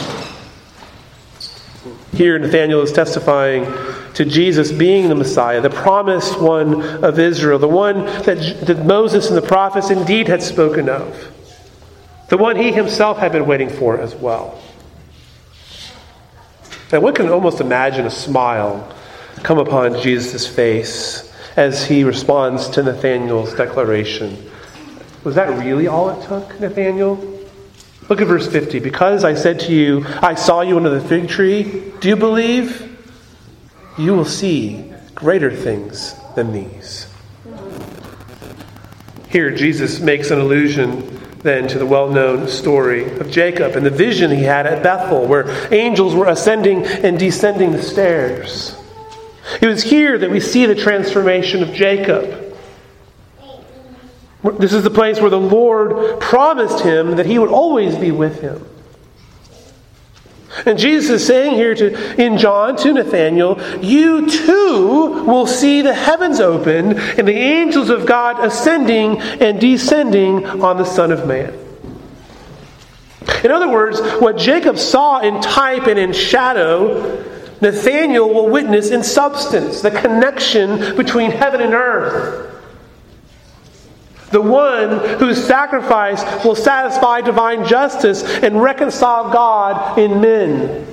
Here, 2.14 2.39
Nathanael 2.39 2.82
is 2.82 2.91
testifying 2.91 3.66
to 4.14 4.26
Jesus 4.26 4.72
being 4.72 5.10
the 5.10 5.16
Messiah, 5.16 5.62
the 5.62 5.70
promised 5.70 6.41
one 6.41 6.82
of 7.03 7.20
Israel, 7.20 7.60
the 7.60 7.68
one 7.68 8.05
that, 8.24 8.66
that 8.66 8.86
Moses 8.86 9.28
and 9.28 9.38
the 9.38 9.41
prophets 9.41 9.91
indeed 9.91 10.28
had 10.28 10.41
spoken 10.41 10.89
of, 10.89 11.32
the 12.30 12.38
one 12.38 12.55
he 12.55 12.72
himself 12.72 13.18
had 13.20 13.32
been 13.32 13.45
waiting 13.45 13.70
for 13.70 13.99
as 13.99 14.16
well. 14.16 14.60
Now, 16.91 17.01
one 17.01 17.14
can 17.14 17.30
almost 17.30 17.60
imagine 17.60 18.05
a 18.05 18.10
smile 18.10 18.91
come 19.43 19.60
upon 19.60 20.01
Jesus' 20.01 20.47
face 20.47 21.32
as 21.55 21.86
he 21.86 22.03
responds 22.03 22.70
to 22.70 22.84
Nathanael's 22.84 23.53
declaration. 23.53 24.49
Was 25.24 25.36
that 25.36 25.49
really 25.64 25.88
all 25.88 26.10
it 26.10 26.26
took, 26.26 26.60
Nathanael? 26.60 27.36
Look 28.10 28.22
at 28.22 28.28
verse 28.28 28.47
50. 28.47 28.80
Because 28.80 29.24
I 29.24 29.34
said 29.34 29.60
to 29.62 29.74
you, 29.74 30.05
I 30.22 30.36
saw 30.36 30.62
you 30.62 30.78
under 30.78 30.89
the 30.89 31.01
fig 31.01 31.28
tree, 31.28 31.91
do 31.99 32.08
you 32.08 32.16
believe? 32.16 32.97
You 33.97 34.14
will 34.14 34.26
see 34.26 34.93
greater 35.16 35.53
things 35.53 36.16
than 36.36 36.53
these. 36.53 37.12
Here, 39.30 39.51
Jesus 39.51 39.99
makes 39.99 40.32
an 40.32 40.39
allusion 40.39 41.18
then 41.39 41.68
to 41.68 41.80
the 41.80 41.86
well 41.86 42.10
known 42.10 42.47
story 42.47 43.18
of 43.20 43.30
Jacob 43.30 43.76
and 43.76 43.86
the 43.86 43.91
vision 43.91 44.32
he 44.32 44.43
had 44.43 44.66
at 44.66 44.84
Bethel, 44.84 45.28
where 45.28 45.74
angels 45.74 46.16
were 46.16 46.28
ascending 46.28 46.86
and 46.86 47.20
descending 47.20 47.72
the 47.72 47.82
stairs. 47.82 48.76
It 49.62 49.68
was 49.68 49.84
here 49.84 50.18
that 50.18 50.30
we 50.30 50.39
see 50.39 50.66
the 50.66 50.76
transformation 50.76 51.64
of 51.64 51.74
Jacob. 51.74 52.36
This 54.54 54.74
is 54.74 54.84
the 54.84 54.89
place 54.89 55.20
where 55.20 55.30
the 55.30 55.39
Lord 55.39 56.20
promised 56.20 56.82
him 56.82 57.16
that 57.16 57.26
he 57.26 57.39
would 57.39 57.50
always 57.50 57.98
be 57.98 58.12
with 58.12 58.41
him. 58.41 58.66
And 60.66 60.80
Jesus 60.80 61.22
is 61.22 61.28
saying 61.28 61.56
here 61.56 61.76
to, 61.76 62.22
in 62.22 62.38
John 62.38 62.76
to 62.78 62.93
Nathanael, 62.93 63.62
you 63.84 64.30
too 64.30 65.24
will 65.26 65.45
see 65.45 65.82
the 65.82 65.93
heavens 65.93 66.39
open 66.39 66.98
and 66.98 67.28
the 67.28 67.34
angels 67.34 67.89
of 67.89 68.06
God 68.06 68.43
ascending 68.43 69.20
and 69.20 69.60
descending 69.60 70.45
on 70.62 70.78
the 70.78 70.86
Son 70.86 71.12
of 71.12 71.28
Man. 71.28 71.54
In 73.43 73.52
other 73.52 73.70
words, 73.70 74.00
what 74.20 74.38
Jacob 74.38 74.78
saw 74.78 75.20
in 75.20 75.41
type 75.41 75.86
and 75.86 76.00
in 76.00 76.12
shadow, 76.12 77.24
Nathanael 77.62 78.34
will 78.34 78.50
witness 78.50 78.89
in 78.89 79.04
substance, 79.04 79.82
the 79.82 79.91
connection 79.91 80.95
between 80.95 81.32
heaven 81.32 81.62
and 81.62 81.74
earth. 81.74 82.57
The 84.32 84.41
one 84.41 85.19
whose 85.19 85.43
sacrifice 85.43 86.23
will 86.43 86.55
satisfy 86.55 87.21
divine 87.21 87.65
justice 87.65 88.23
and 88.23 88.61
reconcile 88.61 89.32
God 89.32 89.97
in 89.97 90.19
men. 90.19 90.86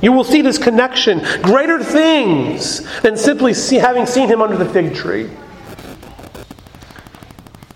You 0.00 0.12
will 0.12 0.24
see 0.24 0.42
this 0.42 0.58
connection, 0.58 1.20
greater 1.42 1.82
things 1.82 2.86
than 3.00 3.16
simply 3.16 3.54
see, 3.54 3.76
having 3.76 4.06
seen 4.06 4.28
him 4.28 4.40
under 4.40 4.56
the 4.56 4.68
fig 4.68 4.94
tree. 4.94 5.30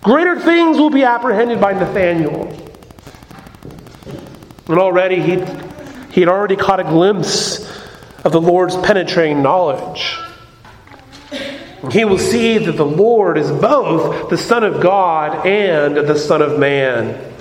Greater 0.03 0.39
things 0.39 0.79
will 0.79 0.91
be 0.91 1.03
apprehended 1.03 1.61
by 1.61 1.73
Nathanael. 1.73 2.57
And 4.69 4.79
already 4.79 5.21
he 5.21 5.45
he 6.11 6.21
had 6.21 6.29
already 6.29 6.57
caught 6.57 6.81
a 6.81 6.85
glimpse 6.85 7.61
of 8.25 8.33
the 8.33 8.41
Lord's 8.41 8.77
penetrating 8.77 9.43
knowledge. 9.43 10.19
He 11.89 12.05
will 12.05 12.19
see 12.19 12.59
that 12.59 12.73
the 12.73 12.85
Lord 12.85 13.39
is 13.39 13.51
both 13.51 14.29
the 14.29 14.37
Son 14.37 14.65
of 14.65 14.83
God 14.83 15.47
and 15.47 15.97
the 15.97 16.19
Son 16.19 16.43
of 16.43 16.59
Man, 16.59 17.33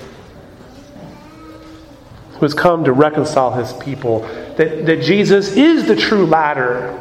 who 2.32 2.38
has 2.40 2.54
come 2.54 2.84
to 2.84 2.92
reconcile 2.92 3.52
his 3.52 3.74
people, 3.74 4.20
that, 4.56 4.86
that 4.86 5.02
Jesus 5.02 5.56
is 5.56 5.86
the 5.86 5.94
true 5.94 6.24
ladder. 6.24 6.98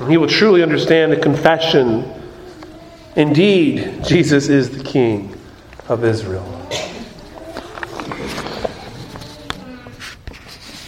And 0.00 0.10
he 0.10 0.16
will 0.16 0.28
truly 0.28 0.62
understand 0.62 1.12
the 1.12 1.18
confession 1.18 2.12
indeed, 3.14 4.04
Jesus 4.04 4.48
is 4.48 4.76
the 4.76 4.82
King 4.82 5.36
of 5.88 6.04
Israel. 6.04 6.44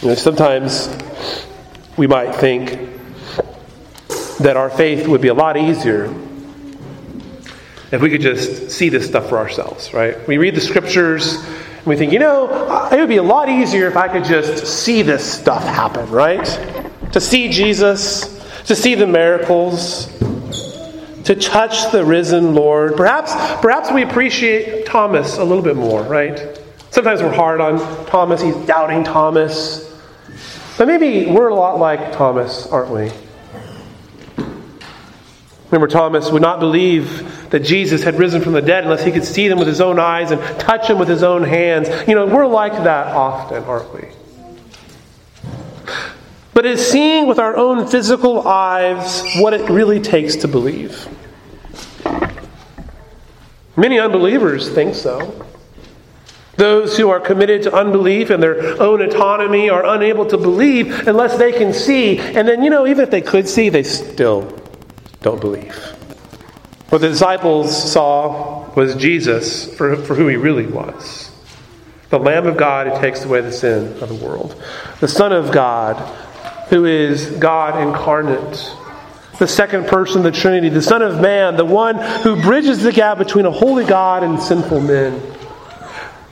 You 0.01 0.09
know, 0.09 0.15
sometimes 0.15 0.95
we 1.95 2.05
might 2.05 2.35
think 2.35 2.86
that 4.39 4.57
our 4.57 4.69
faith 4.69 5.07
would 5.07 5.21
be 5.21 5.29
a 5.29 5.33
lot 5.33 5.57
easier 5.57 6.13
if 7.91 8.01
we 8.01 8.09
could 8.09 8.21
just 8.21 8.71
see 8.71 8.89
this 8.89 9.07
stuff 9.07 9.29
for 9.29 9.37
ourselves, 9.37 9.93
right? 9.93 10.27
We 10.27 10.37
read 10.37 10.55
the 10.55 10.61
scriptures 10.61 11.35
and 11.35 11.85
we 11.85 11.95
think, 11.95 12.11
you 12.11 12.19
know, 12.19 12.89
it 12.91 12.99
would 12.99 13.09
be 13.09 13.17
a 13.17 13.23
lot 13.23 13.49
easier 13.49 13.87
if 13.87 13.95
I 13.95 14.07
could 14.07 14.25
just 14.25 14.67
see 14.67 15.01
this 15.01 15.39
stuff 15.39 15.63
happen, 15.63 16.09
right? 16.09 16.45
To 17.13 17.21
see 17.21 17.49
Jesus, 17.49 18.37
to 18.65 18.75
see 18.75 18.95
the 18.95 19.07
miracles, 19.07 20.07
to 21.23 21.35
touch 21.35 21.91
the 21.91 22.03
risen 22.05 22.55
Lord. 22.55 22.97
Perhaps, 22.97 23.33
perhaps 23.61 23.91
we 23.91 24.03
appreciate 24.03 24.85
Thomas 24.85 25.37
a 25.37 25.43
little 25.43 25.63
bit 25.63 25.75
more, 25.77 26.03
right? 26.03 26.59
Sometimes 26.91 27.21
we're 27.21 27.33
hard 27.33 27.61
on 27.61 27.79
Thomas, 28.07 28.41
he's 28.41 28.55
doubting 28.65 29.03
Thomas. 29.03 29.83
But 30.77 30.87
maybe 30.87 31.31
we're 31.31 31.49
a 31.49 31.55
lot 31.55 31.79
like 31.79 32.11
Thomas, 32.11 32.67
aren't 32.67 32.91
we? 32.91 33.26
Remember, 35.69 35.87
Thomas 35.87 36.31
would 36.31 36.41
not 36.41 36.61
believe 36.61 37.49
that 37.49 37.59
Jesus 37.59 38.01
had 38.01 38.17
risen 38.17 38.41
from 38.41 38.53
the 38.53 38.61
dead 38.61 38.85
unless 38.85 39.03
he 39.03 39.11
could 39.11 39.25
see 39.25 39.49
them 39.49 39.59
with 39.59 39.67
his 39.67 39.81
own 39.81 39.99
eyes 39.99 40.31
and 40.31 40.41
touch 40.59 40.87
them 40.87 40.97
with 40.97 41.09
his 41.09 41.23
own 41.23 41.43
hands. 41.43 41.89
You 42.07 42.15
know, 42.15 42.25
we're 42.25 42.47
like 42.47 42.71
that 42.71 43.07
often, 43.07 43.63
aren't 43.65 43.93
we? 43.93 44.07
But 46.53 46.65
it's 46.65 46.81
seeing 46.81 47.27
with 47.27 47.37
our 47.37 47.55
own 47.57 47.85
physical 47.85 48.47
eyes 48.47 49.21
what 49.35 49.53
it 49.53 49.69
really 49.69 49.99
takes 49.99 50.37
to 50.37 50.47
believe. 50.47 51.07
Many 53.75 53.99
unbelievers 53.99 54.69
think 54.69 54.95
so. 54.95 55.45
Those 56.55 56.97
who 56.97 57.09
are 57.09 57.19
committed 57.19 57.63
to 57.63 57.75
unbelief 57.75 58.31
and 58.31 58.41
their 58.41 58.81
own 58.81 59.01
autonomy 59.01 59.69
are 59.69 59.85
unable 59.85 60.25
to 60.27 60.37
believe 60.37 61.07
unless 61.07 61.37
they 61.37 61.51
can 61.51 61.73
see. 61.73 62.17
And 62.17 62.47
then, 62.47 62.63
you 62.63 62.69
know, 62.69 62.87
even 62.87 63.03
if 63.03 63.11
they 63.11 63.21
could 63.21 63.47
see, 63.47 63.69
they 63.69 63.83
still 63.83 64.43
don't 65.21 65.41
believe. 65.41 65.75
What 66.89 67.01
the 67.01 67.09
disciples 67.09 67.91
saw 67.91 68.69
was 68.75 68.95
Jesus 68.95 69.75
for, 69.75 69.95
for 69.95 70.15
who 70.15 70.27
he 70.27 70.37
really 70.37 70.67
was 70.67 71.31
the 72.09 72.19
Lamb 72.19 72.47
of 72.47 72.55
God 72.55 72.87
who 72.87 73.01
takes 73.01 73.25
away 73.25 73.41
the 73.41 73.51
sin 73.51 74.01
of 74.01 74.07
the 74.07 74.15
world, 74.15 74.61
the 75.01 75.07
Son 75.07 75.33
of 75.33 75.51
God 75.51 75.97
who 76.69 76.85
is 76.85 77.31
God 77.31 77.85
incarnate. 77.87 78.73
The 79.39 79.47
second 79.47 79.87
person 79.87 80.17
of 80.17 80.23
the 80.23 80.31
Trinity, 80.31 80.69
the 80.69 80.81
Son 80.81 81.01
of 81.01 81.21
Man, 81.21 81.57
the 81.57 81.65
one 81.65 81.97
who 81.97 82.41
bridges 82.41 82.81
the 82.81 82.91
gap 82.91 83.19
between 83.19 83.45
a 83.45 83.51
holy 83.51 83.85
God 83.85 84.23
and 84.23 84.41
sinful 84.41 84.81
men. 84.81 85.21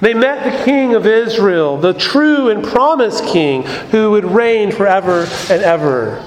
They 0.01 0.13
met 0.13 0.43
the 0.43 0.65
King 0.65 0.95
of 0.95 1.05
Israel, 1.05 1.77
the 1.77 1.93
true 1.93 2.49
and 2.49 2.63
promised 2.63 3.23
King 3.25 3.63
who 3.63 4.11
would 4.11 4.25
reign 4.25 4.71
forever 4.71 5.27
and 5.49 5.61
ever. 5.61 6.23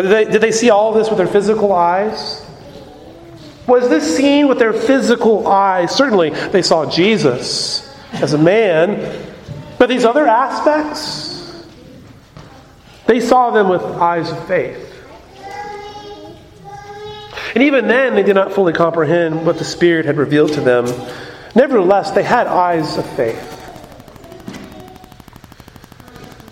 But 0.00 0.08
did 0.08 0.28
they, 0.28 0.32
did 0.32 0.40
they 0.40 0.52
see 0.52 0.70
all 0.70 0.88
of 0.88 0.94
this 0.94 1.10
with 1.10 1.18
their 1.18 1.26
physical 1.26 1.74
eyes? 1.74 2.42
Was 3.66 3.90
this 3.90 4.16
seen 4.16 4.48
with 4.48 4.58
their 4.58 4.72
physical 4.72 5.46
eyes? 5.46 5.94
Certainly, 5.94 6.30
they 6.30 6.62
saw 6.62 6.90
Jesus 6.90 7.86
as 8.14 8.32
a 8.32 8.38
man, 8.38 9.22
but 9.78 9.90
these 9.90 10.06
other 10.06 10.26
aspects, 10.26 11.66
they 13.06 13.20
saw 13.20 13.50
them 13.50 13.68
with 13.68 13.82
eyes 13.82 14.30
of 14.30 14.48
faith. 14.48 14.86
And 17.54 17.64
even 17.64 17.86
then, 17.86 18.14
they 18.14 18.22
did 18.22 18.36
not 18.36 18.54
fully 18.54 18.72
comprehend 18.72 19.44
what 19.44 19.58
the 19.58 19.64
Spirit 19.64 20.06
had 20.06 20.16
revealed 20.16 20.54
to 20.54 20.62
them 20.62 20.86
Nevertheless, 21.54 22.12
they 22.12 22.22
had 22.22 22.46
eyes 22.46 22.96
of 22.96 23.04
faith. 23.16 23.58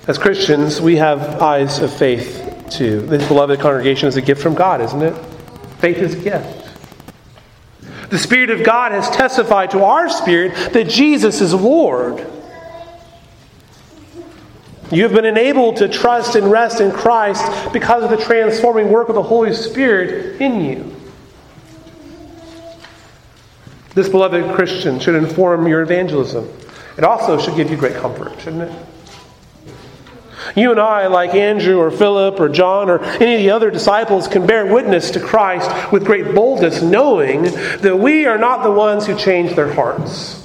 As 0.07 0.19
Christians, 0.19 0.83
we 0.83 0.97
have 0.97 1.41
eyes 1.41 1.79
of 1.79 1.91
faith 1.91 2.58
too. 2.71 3.01
This 3.01 3.27
beloved 3.27 3.61
congregation 3.61 4.09
is 4.09 4.17
a 4.17 4.23
gift 4.23 4.43
from 4.43 4.55
God, 4.55 4.81
isn't 4.81 5.03
it? 5.03 5.15
Faith 5.79 5.99
is 5.99 6.15
a 6.15 6.19
gift. 6.19 6.69
The 8.11 8.19
Spirit 8.19 8.51
of 8.51 8.65
God 8.65 8.93
has 8.93 9.09
testified 9.11 9.71
to 9.73 9.85
our 9.85 10.09
spirit 10.09 10.73
that 10.73 10.89
Jesus 10.89 11.41
is 11.41 11.53
Lord. 11.53 12.27
You 14.91 15.03
have 15.03 15.13
been 15.13 15.27
enabled 15.27 15.77
to 15.77 15.89
trust 15.89 16.35
and 16.35 16.51
rest 16.51 16.81
in 16.81 16.91
Christ 16.91 17.73
because 17.73 18.03
of 18.03 18.11
the 18.11 18.17
transforming 18.17 18.89
work 18.89 19.11
of 19.11 19.15
the 19.15 19.23
Holy 19.23 19.53
Spirit 19.53 20.41
in 20.41 20.65
you. 20.65 20.97
This 23.95 24.09
beloved 24.09 24.55
Christian 24.55 24.99
should 24.99 25.17
inform 25.17 25.67
your 25.67 25.83
evangelism. 25.83 26.49
It 26.97 27.05
also 27.05 27.39
should 27.39 27.57
give 27.57 27.71
you 27.71 27.77
great 27.77 27.97
comfort, 27.97 28.41
shouldn't 28.41 28.63
it? 28.63 28.88
You 30.55 30.71
and 30.71 30.81
I, 30.81 31.07
like 31.07 31.35
Andrew 31.35 31.79
or 31.79 31.91
Philip 31.91 32.41
or 32.41 32.49
John 32.49 32.89
or 32.91 33.03
any 33.03 33.35
of 33.35 33.41
the 33.41 33.51
other 33.51 33.71
disciples, 33.71 34.29
can 34.29 34.47
bear 34.47 34.67
witness 34.67 35.11
to 35.13 35.21
Christ 35.21 35.93
with 35.93 36.05
great 36.05 36.35
boldness, 36.35 36.83
knowing 36.83 37.43
that 37.43 37.99
we 37.99 38.27
are 38.27 38.39
not 38.39 38.63
the 38.63 38.71
ones 38.71 39.07
who 39.07 39.17
change 39.17 39.55
their 39.55 39.73
hearts. 39.73 40.39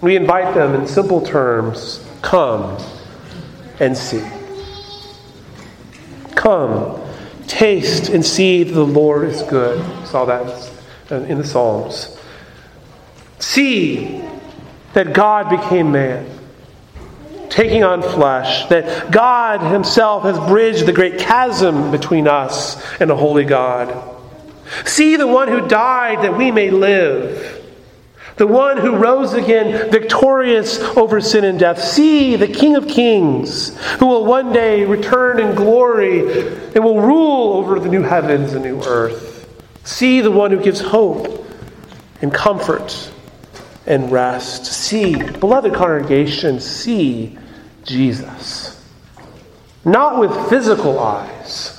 We 0.00 0.14
invite 0.16 0.54
them 0.54 0.74
in 0.74 0.86
simple 0.86 1.20
terms 1.20 2.04
come 2.22 2.76
and 3.80 3.96
see. 3.96 4.24
Come, 6.34 7.00
taste 7.46 8.08
and 8.08 8.24
see 8.24 8.62
that 8.62 8.72
the 8.72 8.86
Lord 8.86 9.28
is 9.28 9.42
good. 9.42 9.78
We 10.00 10.06
saw 10.06 10.24
that 10.26 10.70
in 11.10 11.38
the 11.38 11.44
Psalms. 11.44 12.16
See 13.38 14.22
that 14.92 15.12
God 15.12 15.50
became 15.50 15.92
man, 15.92 16.26
taking 17.50 17.84
on 17.84 18.02
flesh, 18.02 18.66
that 18.68 19.10
God 19.10 19.60
Himself 19.72 20.24
has 20.24 20.38
bridged 20.48 20.86
the 20.86 20.92
great 20.92 21.18
chasm 21.18 21.90
between 21.90 22.28
us 22.28 22.82
and 23.00 23.10
a 23.10 23.16
holy 23.16 23.44
God. 23.44 24.14
See 24.84 25.16
the 25.16 25.26
one 25.26 25.48
who 25.48 25.68
died 25.68 26.22
that 26.24 26.36
we 26.36 26.50
may 26.50 26.70
live 26.70 27.56
the 28.36 28.46
one 28.46 28.76
who 28.76 28.96
rose 28.96 29.32
again 29.32 29.90
victorious 29.90 30.78
over 30.78 31.20
sin 31.22 31.44
and 31.44 31.58
death. 31.58 31.82
See 31.82 32.36
the 32.36 32.46
King 32.46 32.76
of 32.76 32.86
Kings, 32.86 33.76
who 33.98 34.06
will 34.06 34.26
one 34.26 34.52
day 34.52 34.84
return 34.84 35.40
in 35.40 35.54
glory 35.54 36.20
and 36.74 36.84
will 36.84 37.00
rule 37.00 37.54
over 37.54 37.80
the 37.80 37.88
new 37.88 38.02
heavens 38.02 38.52
and 38.52 38.62
new 38.62 38.82
earth. 38.82 39.48
See 39.84 40.20
the 40.20 40.30
one 40.30 40.50
who 40.50 40.62
gives 40.62 40.80
hope 40.80 41.46
and 42.20 42.32
comfort 42.32 43.10
and 43.86 44.10
rest. 44.10 44.66
See, 44.66 45.14
beloved 45.14 45.74
congregation, 45.74 46.60
see 46.60 47.38
Jesus. 47.84 48.72
Not 49.84 50.18
with 50.18 50.48
physical 50.48 50.98
eyes. 50.98 51.72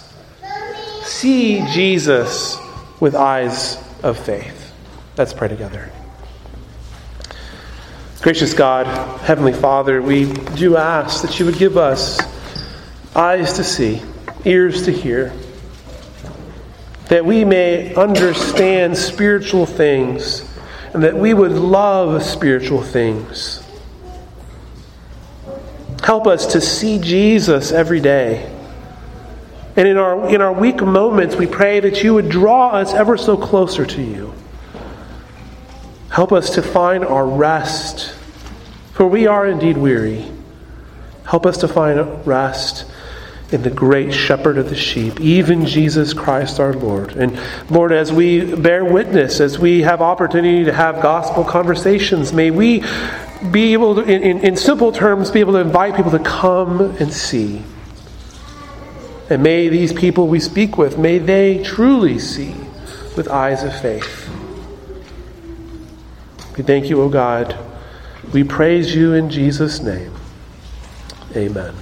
See 1.04 1.66
Jesus 1.72 2.58
with 3.00 3.16
eyes 3.16 3.84
of 4.04 4.18
faith. 4.18 4.74
Let's 5.18 5.34
pray 5.34 5.50
together. 5.50 5.92
Gracious 8.22 8.54
God, 8.54 8.88
Heavenly 9.22 9.54
Father, 9.54 10.02
we 10.02 10.32
do 10.56 10.78
ask 10.78 11.22
that 11.22 11.40
you 11.40 11.46
would 11.46 11.58
give 11.58 11.78
us 11.78 12.20
eyes 13.16 13.54
to 13.54 13.64
see, 13.64 14.02
ears 14.46 14.86
to 14.86 14.92
hear, 14.92 15.34
that 17.10 17.26
we 17.26 17.46
may 17.46 17.94
understand 17.96 18.98
spiritual 18.98 19.66
things 19.66 20.47
and 20.98 21.04
that 21.04 21.16
we 21.16 21.32
would 21.32 21.52
love 21.52 22.24
spiritual 22.24 22.82
things. 22.82 23.64
Help 26.04 26.26
us 26.26 26.54
to 26.54 26.60
see 26.60 26.98
Jesus 26.98 27.72
every 27.72 28.00
day. 28.00 28.52
And 29.76 29.88
in 29.88 29.98
our, 29.98 30.28
in 30.34 30.42
our 30.42 30.52
weak 30.52 30.82
moments, 30.82 31.36
we 31.36 31.46
pray 31.46 31.80
that 31.82 32.04
you 32.04 32.16
would 32.16 32.30
draw 32.30 32.70
us 32.70 32.96
ever 32.96 33.16
so 33.16 33.38
closer 33.38 33.86
to 33.86 34.02
you. 34.02 34.34
Help 36.10 36.32
us 36.32 36.56
to 36.56 36.64
find 36.64 37.06
our 37.06 37.28
rest, 37.28 38.16
for 38.94 39.06
we 39.06 39.28
are 39.28 39.46
indeed 39.46 39.78
weary. 39.78 40.26
Help 41.26 41.46
us 41.46 41.58
to 41.58 41.68
find 41.68 42.26
rest 42.26 42.86
in 43.52 43.62
the 43.62 43.70
great 43.70 44.14
shepherd 44.14 44.58
of 44.58 44.70
the 44.70 44.76
sheep, 44.76 45.22
even 45.22 45.66
Jesus 45.66 46.14
Christ 46.14 46.60
our 46.60 46.74
Lord. 46.74 47.14
And 47.14 47.40
Lord, 47.70 47.94
as 47.94 48.12
we 48.12 48.56
bear 48.56 48.84
witness, 48.84 49.40
as 49.40 49.58
we 49.58 49.82
have 49.84 50.02
opportunity 50.02 50.66
to 50.66 50.74
have 50.74 51.02
gospel 51.02 51.46
conversations, 51.46 52.34
may 52.34 52.52
we 52.52 52.84
be 53.52 53.74
able 53.74 53.96
to, 53.96 54.02
in, 54.02 54.22
in, 54.22 54.40
in 54.40 54.58
simple 54.58 54.92
terms, 54.92 55.32
be 55.32 55.40
able 55.40 55.54
to 55.54 55.60
invite 55.60 55.96
people 55.96 56.12
to 56.12 56.20
come 56.20 56.82
and 56.98 57.14
see. 57.14 57.64
And 59.30 59.44
may 59.44 59.70
these 59.70 59.94
people 59.94 60.28
we 60.28 60.40
speak 60.40 60.78
with, 60.78 60.98
may 60.98 61.18
they 61.18 61.64
truly 61.64 62.20
see 62.20 62.54
with 63.16 63.30
eyes 63.30 63.64
of 63.64 63.80
faith. 63.80 64.30
We 66.58 66.64
thank 66.64 66.90
you, 66.90 67.02
O 67.02 67.10
God. 67.10 67.58
We 68.34 68.44
praise 68.44 68.94
you 68.94 69.14
in 69.14 69.30
Jesus' 69.30 69.82
name. 69.82 70.14
Amen. 71.36 71.76